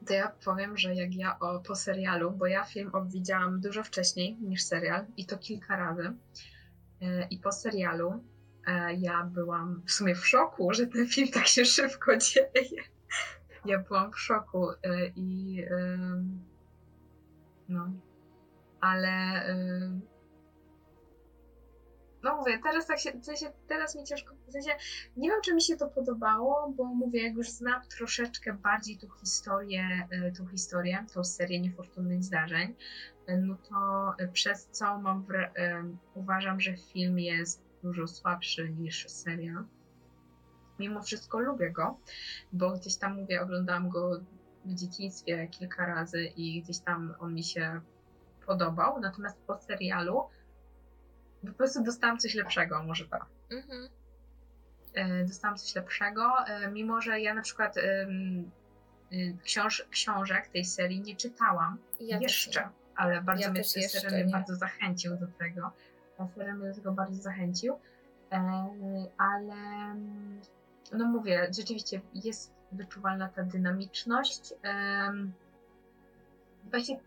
[0.06, 4.36] To ja powiem, że jak ja o, po serialu, bo ja film widziałam dużo wcześniej
[4.40, 6.12] niż serial i to kilka razy.
[7.02, 8.24] E, I po serialu
[8.98, 12.82] ja byłam w sumie w szoku, że ten film tak się szybko dzieje.
[13.64, 15.64] Ja byłam w szoku e, i
[17.68, 17.90] no,
[18.80, 19.42] ale
[22.24, 24.70] no mówię, teraz tak się, w sensie, teraz mi ciężko, w sensie,
[25.16, 29.08] nie wiem, czy mi się to podobało, bo mówię, jak już znam troszeczkę bardziej tą
[29.20, 32.74] historię, e, tą historię, tą serię niefortunnych zdarzeń,
[33.26, 35.26] e, no to e, przez co mam
[36.14, 39.64] uważam, że film jest dużo słabszy niż serial.
[40.78, 41.98] Mimo wszystko lubię go,
[42.52, 44.20] bo gdzieś tam mówię, oglądałam go
[44.64, 47.80] w dzieciństwie kilka razy i gdzieś tam on mi się
[48.46, 50.22] podobał, natomiast po serialu
[51.46, 53.88] po prostu dostałam coś lepszego, może tak Mhm.
[54.94, 58.06] e, dostałam coś lepszego, e, mimo że ja na przykład y,
[59.44, 62.68] książ, książek tej serii nie czytałam Ja jeszcze, nie.
[62.96, 65.72] ale bardzo Ja mnie ten serial bardzo zachęcił do tego.
[66.34, 67.74] Serial mnie do tego bardzo zachęcił,
[68.32, 68.38] e,
[69.18, 70.40] ale mm,
[70.92, 74.54] no mówię, rzeczywiście jest wyczuwalna ta dynamiczność.
[74.62, 75.32] em,
[76.70, 77.00] Właśnie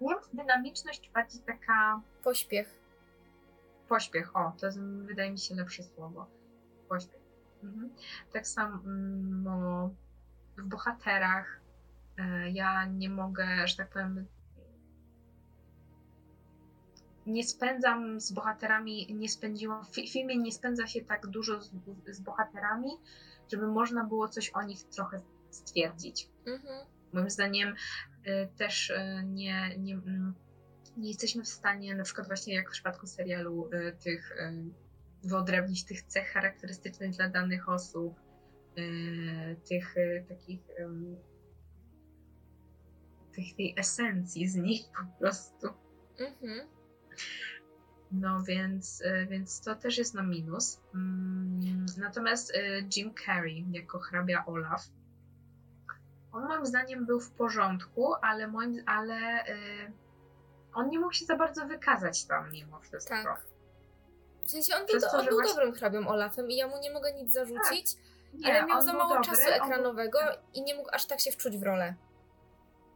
[0.00, 2.78] nie wiem, dynamiczność, bardziej taka Pośpiech.
[3.88, 6.26] Pośpiech, o, to jest, wydaje mi się lepsze słowo.
[6.88, 7.20] Pośpiech.
[7.62, 7.90] Mhm.
[8.32, 8.78] Tak samo
[10.56, 11.60] w bohaterach
[12.18, 14.26] e, ja nie mogę, że tak powiem,
[17.26, 21.70] nie spędzam z bohaterami, nie spędziłam, w fi- filmie nie spędza się tak dużo z,
[22.06, 22.90] z bohaterami,
[23.52, 25.20] żeby można było coś o nich trochę
[25.50, 26.28] stwierdzić.
[26.46, 26.86] Mhm.
[27.12, 30.34] Moim zdaniem y, też y, nie, nie, mm,
[30.96, 34.36] nie jesteśmy w stanie, na przykład właśnie jak w przypadku serialu, y, tych
[35.22, 38.20] wyodrębnić tych cech charakterystycznych dla danych osób,
[39.68, 39.94] tych
[40.28, 40.60] takich
[43.34, 45.68] tej, tej esencji z nich po prostu.
[46.18, 46.73] Mhm.
[48.12, 50.80] No więc, e, więc to też jest na minus.
[50.94, 52.60] Mm, natomiast e,
[52.96, 54.88] Jim Carrey jako hrabia Olaf,
[56.32, 59.54] on moim zdaniem był w porządku, ale moim, ale e,
[60.74, 63.14] on nie mógł się za bardzo wykazać tam mimo wszystko.
[63.14, 63.42] Tak.
[64.46, 65.54] W sensie on był, to, on był właśnie...
[65.54, 68.04] dobrym hrabią Olafem i ja mu nie mogę nic zarzucić, tak.
[68.34, 70.32] nie, ale miał za mało dobry, czasu ekranowego był...
[70.52, 71.94] i nie mógł aż tak się wczuć w rolę.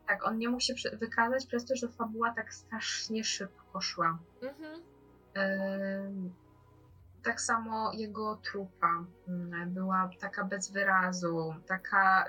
[0.08, 4.18] Tak, on nie mógł się wykazać przez to, że fabuła tak strasznie szybko szła.
[4.42, 4.82] Mhm.
[7.22, 12.26] Tak samo jego trupa mm, była taka bez wyrazu, taka.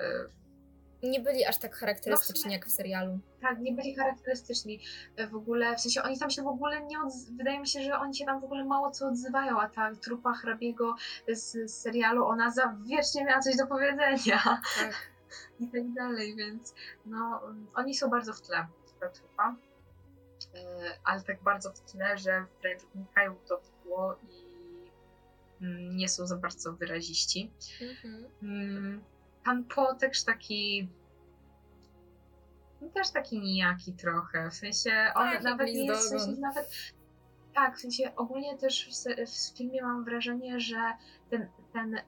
[1.02, 3.18] E, nie byli aż tak charakterystyczni no sumie, jak w serialu.
[3.40, 4.80] Tak, nie byli charakterystyczni.
[5.16, 6.96] E, w ogóle, w sensie oni tam się w ogóle nie.
[7.36, 10.34] Wydaje mi się, że oni się tam w ogóle mało co odzywają, a ta trupa
[10.34, 10.94] hrabiego
[11.28, 14.38] z, z serialu, ona za wiecznie miała coś do powiedzenia.
[14.78, 15.09] Tak.
[15.60, 16.74] I tak dalej, więc
[17.06, 17.42] no,
[17.74, 18.66] oni są bardzo w tle.
[20.54, 24.44] E, ale tak bardzo w tle, że wręcz unikają to tło i
[25.60, 27.50] mm, nie są za bardzo wyraziści.
[27.80, 28.24] Mhm.
[28.42, 29.04] Mm,
[29.44, 30.88] pan Po też taki
[32.94, 36.70] też taki nijaki trochę, w sensie on tak, nawet nie jest, w sensie nawet
[37.54, 40.92] tak, w sensie ogólnie też w, w filmie mam wrażenie, że
[41.30, 42.00] ten, ten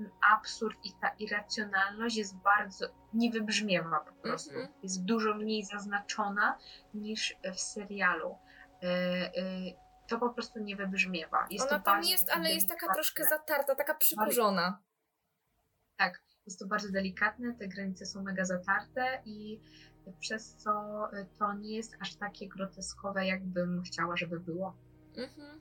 [0.00, 4.50] ten absurd i ta irracjonalność jest bardzo, nie wybrzmiewa po prostu.
[4.50, 4.70] Mm -hmm.
[4.82, 6.58] Jest dużo mniej zaznaczona
[6.94, 8.38] niż w serialu.
[8.82, 9.32] E, e,
[10.08, 11.46] to po prostu nie wybrzmiewa.
[11.50, 14.82] Jest Ona tam jest, ale jest taka troszkę zatarta, taka przykurzona.
[15.96, 19.60] Tak, jest to bardzo delikatne, te granice są mega zatarte i
[20.20, 20.70] przez co
[21.38, 24.76] to nie jest aż takie groteskowe, jakbym chciała, żeby było.
[25.16, 25.60] Mhm.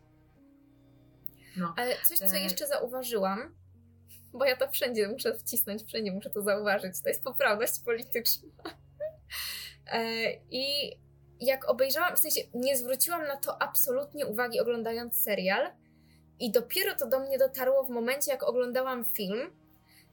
[1.57, 1.73] No.
[1.77, 3.55] Ale coś, co e, jeszcze zauważyłam,
[4.33, 7.01] bo ja to wszędzie muszę wcisnąć, wszędzie muszę to zauważyć.
[7.03, 8.49] To jest poprawność polityczna.
[9.93, 10.97] E, I
[11.39, 15.71] jak obejrzałam, w sensie nie zwróciłam na to absolutnie uwagi oglądając serial,
[16.39, 19.51] i dopiero to do mnie dotarło w momencie, jak oglądałam film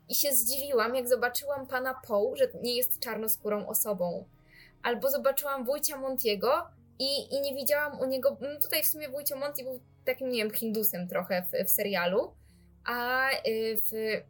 [0.09, 4.25] i się zdziwiłam, jak zobaczyłam pana Poe, że nie jest czarnoskórą osobą.
[4.83, 6.67] Albo zobaczyłam wujcia Montiego
[6.99, 8.37] i, i nie widziałam u niego.
[8.41, 12.35] No tutaj w sumie wujcio Monty był takim, nie wiem, hindusem trochę w, w serialu
[12.87, 14.23] a y, w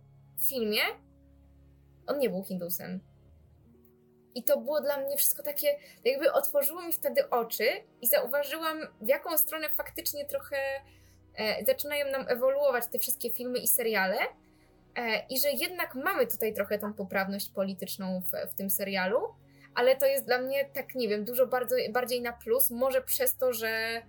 [0.48, 0.80] filmie
[2.06, 3.00] on nie był Hindusem.
[4.34, 7.68] I to było dla mnie wszystko takie, jakby otworzyło mi wtedy oczy
[8.02, 10.56] i zauważyłam, w jaką stronę faktycznie trochę
[11.34, 14.16] e, zaczynają nam ewoluować te wszystkie filmy i seriale.
[14.96, 19.20] E, I że jednak mamy tutaj trochę tą poprawność polityczną w, w tym serialu,
[19.74, 23.36] ale to jest dla mnie tak, nie wiem, dużo bardzo, bardziej na plus, może przez
[23.36, 24.02] to, że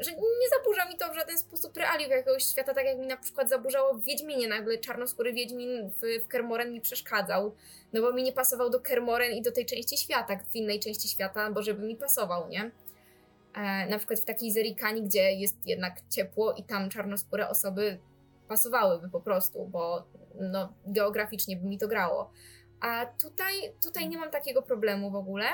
[0.00, 3.16] że nie zaburza mi to w żaden sposób realiów jakiegoś świata, tak jak mi na
[3.16, 7.54] przykład zaburzało w Wiedźminie nagle czarnoskóry Wiedźmin w, w Kermoren mi przeszkadzał,
[7.92, 11.08] no bo mi nie pasował do Kermoren i do tej części świata, w innej części
[11.08, 12.70] świata, bo żeby mi pasował, nie?
[13.54, 17.98] E, na przykład w takiej Zerikani, gdzie jest jednak ciepło i tam czarnoskóre osoby
[18.48, 20.06] pasowałyby po prostu, bo
[20.40, 22.30] no, geograficznie by mi to grało.
[22.80, 25.46] A tutaj, tutaj nie mam takiego problemu w ogóle.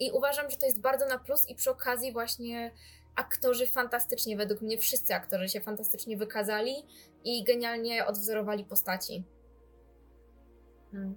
[0.00, 2.72] I uważam, że to jest bardzo na plus i przy okazji właśnie
[3.16, 6.74] aktorzy fantastycznie, według mnie wszyscy aktorzy się fantastycznie wykazali
[7.24, 9.24] i genialnie odwzorowali postaci.
[10.92, 11.16] Hmm.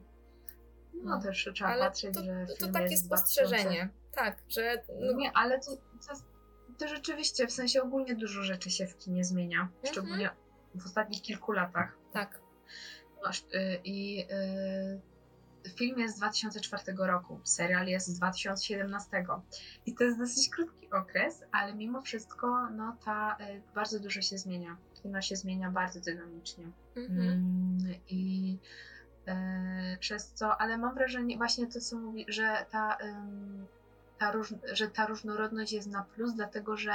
[0.93, 3.89] No, no, też trzeba ale patrzeć, to, że to, to takie spostrzeżenie.
[4.15, 4.83] Tak, że...
[4.99, 5.13] No...
[5.13, 6.13] Nie, ale to, to,
[6.77, 9.85] to, rzeczywiście, w sensie ogólnie dużo rzeczy się w kinie zmienia, mhm.
[9.85, 10.29] szczególnie
[10.75, 11.97] w ostatnich kilku latach.
[12.13, 12.41] Tak.
[13.53, 15.01] Y, I y,
[15.69, 19.25] Film jest z 2004 roku, serial jest z 2017.
[19.85, 24.37] I to jest dosyć krótki okres, ale mimo wszystko no, ta y, bardzo dużo się
[24.37, 24.77] zmienia.
[24.93, 26.65] Kino się zmienia bardzo dynamicznie.
[26.95, 27.19] Mhm.
[27.19, 27.77] Mm,
[28.09, 28.57] I
[29.27, 34.53] y, przez co, ale mam wrażenie, właśnie to co mówi, że ta, y, ta róż,
[34.73, 36.93] że ta różnorodność jest na plus, dlatego że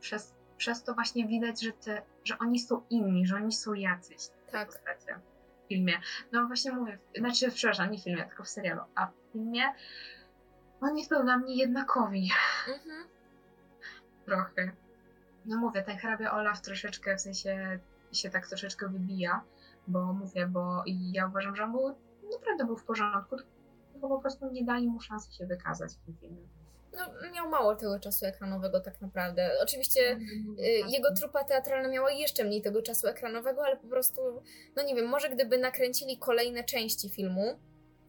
[0.00, 4.28] przez, przez to właśnie widać, że, te, że oni są inni, że oni są jacyś.
[4.50, 4.66] Tak.
[4.66, 5.20] Postacie
[5.68, 6.00] filmie.
[6.32, 8.80] No właśnie mówię, znaczy, przepraszam, nie w filmie, tylko w serialu.
[8.94, 9.62] A w filmie
[10.80, 12.30] oni są dla mnie jednakowi.
[12.68, 13.08] Mhm.
[14.24, 14.72] Trochę.
[15.46, 17.78] No mówię, ten hrabia Olaf troszeczkę, w sensie
[18.12, 19.44] się tak troszeczkę wybija,
[19.86, 21.94] bo mówię, bo ja uważam, że on był,
[22.32, 23.36] naprawdę był w porządku,
[23.92, 26.48] tylko po prostu nie dali mu szansy się wykazać w tym filmie
[26.96, 29.50] no, miał mało tego czasu ekranowego tak naprawdę.
[29.62, 30.18] Oczywiście
[30.58, 34.42] y, jego trupa teatralna miała jeszcze mniej tego czasu ekranowego, ale po prostu,
[34.76, 37.58] no nie wiem, może gdyby nakręcili kolejne części filmu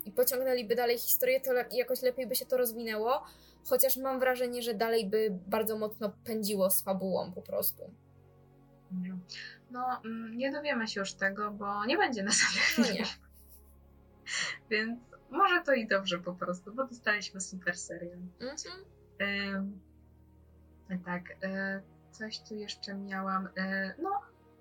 [0.05, 3.23] i pociągnęliby dalej historię, to jakoś lepiej by się to rozwinęło,
[3.69, 7.83] chociaż mam wrażenie, że dalej by bardzo mocno pędziło z fabułą po prostu.
[9.71, 12.31] No, mm, nie dowiemy się już tego, bo nie będzie na
[12.77, 12.83] no
[14.69, 14.99] Więc
[15.31, 18.17] może to i dobrze po prostu, bo dostaliśmy super serial.
[18.39, 19.79] Mhm.
[21.05, 21.81] tak, e,
[22.11, 23.49] coś tu jeszcze miałam.
[23.57, 24.09] E, no,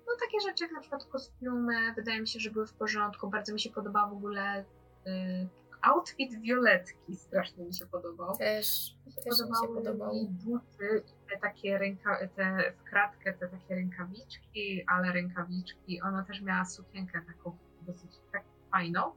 [0.07, 3.29] no takie rzeczy jak na przykład kostiumy, wydaje mi się, że były w porządku.
[3.29, 4.65] Bardzo mi się podobał w ogóle
[5.07, 5.47] e,
[5.81, 8.37] outfit Violetki, strasznie mi się podobał.
[8.37, 10.13] Też, mi się, też podobały mi się podobał.
[10.13, 16.01] I buty, te takie ręka, te w kratkę, te takie rękawiczki, ale rękawiczki.
[16.01, 19.11] Ona też miała sukienkę taką dosyć tak fajną,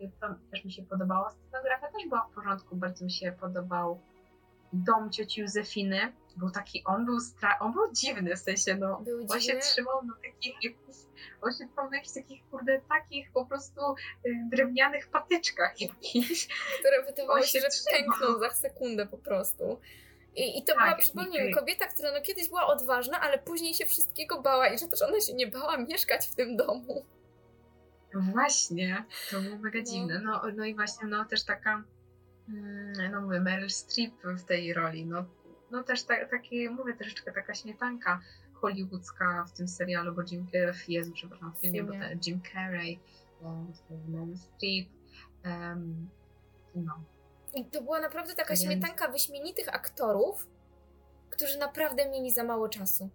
[0.00, 1.30] więc to też mi się podobało.
[1.30, 4.00] Scenografia też była w porządku, bardzo mi się podobał
[4.72, 6.12] dom cioci Józefiny.
[6.36, 10.04] Był taki, on był stra- on był dziwny, w sensie, no, był on się trzymał
[10.04, 10.98] na takich jakichś,
[11.42, 13.80] on się trzymał na jakichś takich, kurde, takich po prostu
[14.26, 16.48] y, drewnianych patyczkach jakichś.
[16.80, 19.80] Które wydawało się, że pękną za sekundę po prostu.
[20.34, 23.74] I, i to tak, była, przypomnij mi, kobieta, która no kiedyś była odważna, ale później
[23.74, 27.04] się wszystkiego bała i że też ona się nie bała mieszkać w tym domu.
[28.16, 29.84] No właśnie, to było mega no.
[29.84, 30.20] dziwne.
[30.20, 31.82] No, no i właśnie, no też taka,
[32.48, 35.24] mm, no mówię, Meryl Streep w tej roli, no,
[35.70, 38.20] no też ta, taki, mówię, troszeczkę taka śmietanka
[38.52, 40.46] hollywoodzka w tym serialu, bo Jim,
[40.88, 41.92] Jezu, przepraszam, w filmie, bo
[42.26, 43.00] Jim Carrey,
[44.08, 44.88] Meryl Streep,
[45.44, 46.08] um,
[46.74, 47.00] no.
[47.54, 50.48] I to była naprawdę taka śmietanka wyśmienitych aktorów,
[51.30, 53.10] którzy naprawdę mieli za mało czasu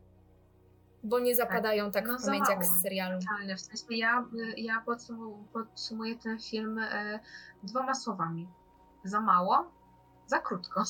[1.04, 1.48] bo nie tak.
[1.48, 3.20] zapadają tak, tak no w pamięć jak z serialu.
[3.58, 4.26] W sensie ja,
[4.58, 7.20] ja podsumuję, podsumuję ten film e,
[7.64, 8.50] dwoma słowami.
[9.04, 9.72] Za mało,
[10.26, 10.84] za krótko.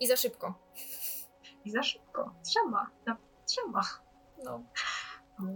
[0.00, 0.54] I za szybko.
[1.64, 2.34] I za szybko.
[2.44, 2.90] Trzeba.
[3.06, 3.80] No, trzeba.
[4.44, 4.62] No.
[5.38, 5.46] no.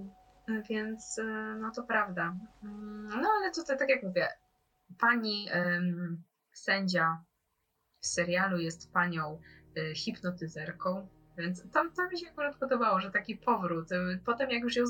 [0.70, 1.24] Więc e,
[1.60, 2.36] no to prawda.
[2.62, 4.28] Mm, no ale tutaj tak jak mówię,
[4.98, 7.24] pani ym, sędzia
[8.00, 9.40] w serialu jest panią
[9.78, 11.08] y, hipnotyzerką,
[11.38, 13.88] więc to, to mi się akurat podobało, że taki powrót.
[14.24, 14.84] Potem jak już ją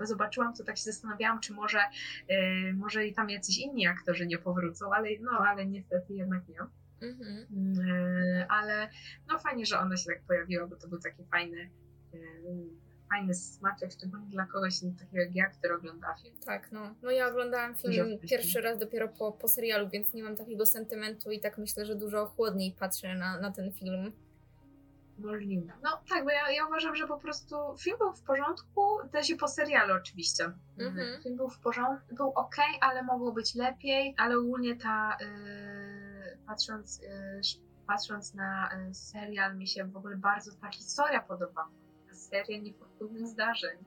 [0.00, 1.78] zobaczyłam, to tak się zastanawiałam, czy może,
[2.28, 6.58] yy, może i tam jacyś inni aktorzy nie powrócą, ale, no, ale niestety jednak nie.
[7.08, 7.46] Mhm.
[7.74, 8.90] Yy, ale
[9.28, 11.70] no fajnie, że ona się tak pojawiła, bo to był taki fajny
[12.12, 12.84] yy,
[13.14, 16.34] fajny smaczek, szczególnie dla kogoś takiego jak ja, który ogląda film.
[16.46, 16.94] Tak, no.
[17.02, 21.30] No ja oglądałam film pierwszy raz dopiero po, po serialu, więc nie mam takiego sentymentu
[21.30, 24.12] i tak myślę, że dużo chłodniej patrzę na, na ten film.
[25.18, 25.72] Możliwe.
[25.82, 29.36] No tak, bo ja, ja uważam, że po prostu film był w porządku, też i
[29.36, 30.52] po serialu oczywiście.
[30.78, 31.22] Mhm.
[31.22, 37.00] Film był w porządku, był ok, ale mogło być lepiej, ale ogólnie ta, yy, patrząc,
[37.02, 37.40] yy,
[37.86, 41.68] patrząc na yy, serial, mi się w ogóle bardzo ta historia podobała.
[42.12, 43.78] Seria niefortunnych zdarzeń.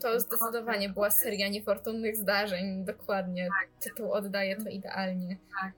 [0.00, 3.48] To zdecydowanie była seria niefortunnych zdarzeń, dokładnie.
[3.60, 3.68] Tak.
[3.80, 5.36] Tytuł oddaje to idealnie.
[5.62, 5.72] Tak.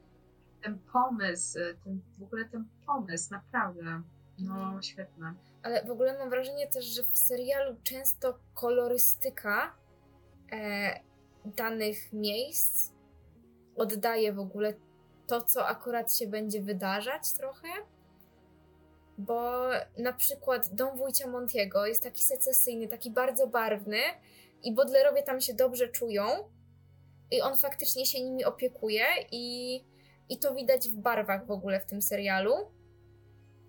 [0.63, 4.03] Ten pomysł, ten, w ogóle ten pomysł, naprawdę
[4.39, 5.35] no, świetne.
[5.63, 9.75] Ale w ogóle mam wrażenie też, że w serialu często kolorystyka
[10.53, 11.01] e,
[11.45, 12.93] danych miejsc
[13.77, 14.75] oddaje w ogóle
[15.27, 17.69] to, co akurat się będzie wydarzać trochę.
[19.19, 23.99] Bo na przykład dom wujcia Montiego jest taki secesyjny, taki bardzo barwny
[24.63, 26.25] i Bodlerowie tam się dobrze czują
[27.31, 29.77] i on faktycznie się nimi opiekuje i,
[30.29, 32.78] i to widać w barwach w ogóle w tym serialu.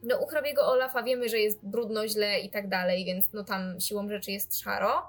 [0.04, 3.80] No u hrabiego Olafa wiemy, że jest brudno, źle i tak dalej, więc no tam
[3.80, 5.08] siłą rzeczy jest szaro.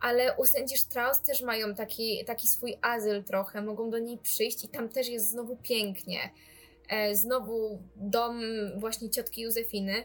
[0.00, 4.64] Ale u sędzi Strauss też mają taki, taki swój azyl trochę, mogą do niej przyjść
[4.64, 6.30] i tam też jest znowu pięknie.
[6.88, 8.40] E, znowu dom
[8.76, 10.04] właśnie ciotki Józefiny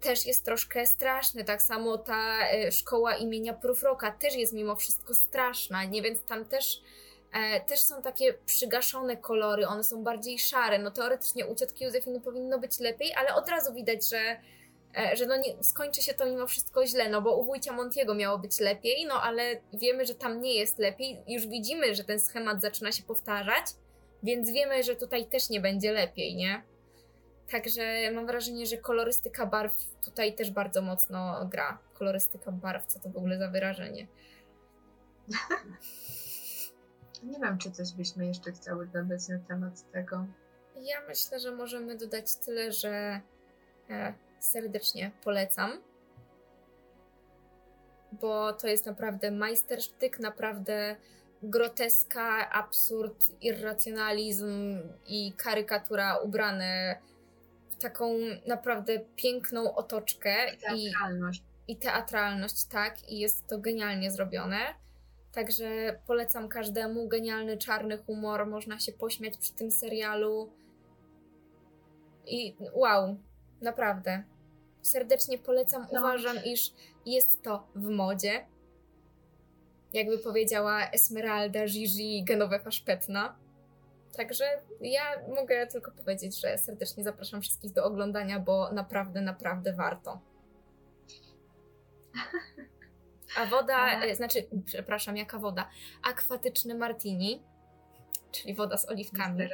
[0.00, 1.44] też jest troszkę straszny.
[1.44, 6.02] Tak samo ta e, szkoła imienia Prufroka też jest mimo wszystko straszna, nie?
[6.02, 6.82] Więc tam też
[7.66, 10.78] też są takie przygaszone kolory, one są bardziej szare.
[10.78, 14.36] No teoretycznie u ciotki Józefiny powinno być lepiej, ale od razu widać, że,
[14.96, 18.14] e, że no nie, skończy się to mimo wszystko źle, no bo u wujcia Montiego
[18.14, 21.22] miało być lepiej, no ale wiemy, że tam nie jest lepiej.
[21.28, 23.64] Już widzimy, że ten schemat zaczyna się powtarzać,
[24.22, 26.62] więc wiemy, że tutaj też nie będzie lepiej, nie?
[27.50, 31.78] Także mam wrażenie, że kolorystyka barw tutaj też bardzo mocno gra.
[31.94, 34.06] Kolorystyka barw, co to w ogóle za wyrażenie?
[37.22, 40.26] Nie wiem, czy coś byśmy jeszcze chciały dodać na temat tego.
[40.82, 43.20] Ja myślę, że możemy dodać tyle, że
[43.90, 45.80] e, serdecznie polecam.
[48.12, 50.96] Bo to jest naprawdę majstersztyk, naprawdę
[51.42, 57.00] groteska, absurd, irracjonalizm i karykatura ubrane
[57.70, 58.14] w taką
[58.46, 60.54] naprawdę piękną otoczkę.
[60.54, 61.42] I teatralność.
[61.68, 63.10] I, i teatralność, tak.
[63.10, 64.74] I jest to genialnie zrobione.
[65.32, 67.08] Także polecam każdemu.
[67.08, 70.52] Genialny czarny humor, można się pośmiać przy tym serialu.
[72.26, 73.16] I wow,
[73.60, 74.22] naprawdę.
[74.82, 75.86] Serdecznie polecam.
[75.92, 76.00] No.
[76.00, 76.72] Uważam, iż
[77.06, 78.46] jest to w modzie.
[79.92, 83.36] Jakby powiedziała Esmeralda Gigi Genovefa Szpetna.
[84.16, 84.44] Także
[84.80, 85.02] ja
[85.34, 90.20] mogę tylko powiedzieć, że serdecznie zapraszam wszystkich do oglądania, bo naprawdę, naprawdę warto.
[93.36, 95.70] A woda, e, znaczy, przepraszam, jaka woda?
[96.02, 97.42] Akwatyczny martini,
[98.32, 99.48] czyli woda z oliwkami.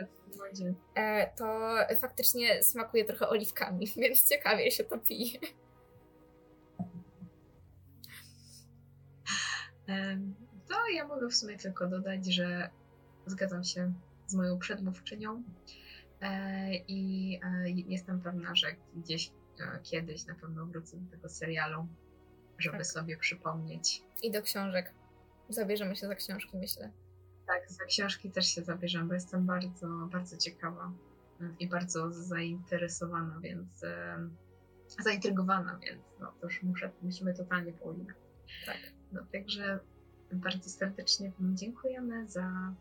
[0.94, 5.40] E, to faktycznie smakuje trochę oliwkami, więc ciekawie się to pije.
[10.68, 12.70] To ja mogę w sumie tylko dodać, że
[13.26, 13.92] zgadzam się
[14.26, 15.42] z moją przedmówczynią
[16.20, 17.40] e, i
[17.88, 19.30] jestem pewna, że gdzieś
[19.82, 21.88] kiedyś na pewno wrócę do tego serialu,
[22.58, 22.86] żeby tak.
[22.86, 24.02] sobie przypomnieć.
[24.22, 24.94] I do książek.
[25.48, 26.90] Zabierzemy się za książki, myślę.
[27.46, 30.92] Tak, za książki też się zabierzemy, bo jestem bardzo, bardzo ciekawa
[31.58, 33.84] i bardzo zainteresowana, więc
[35.04, 38.14] zaintrygowana, więc no to już muszę, musimy totalnie Paulina.
[38.66, 38.76] Tak.
[39.12, 39.78] No, także
[40.32, 42.74] bardzo serdecznie Wam dziękujemy za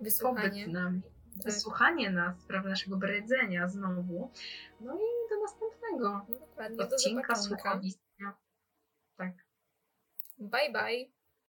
[0.00, 0.64] wysłuchanie.
[0.64, 1.02] pobyt nami.
[1.02, 1.44] Tak.
[1.44, 4.30] Wysłuchanie nas, sprawy naszego bredzenia znowu.
[4.80, 8.09] No i do następnego Dokładnie, odcinka, do słuchowiska.
[10.40, 11.10] Bye, bye.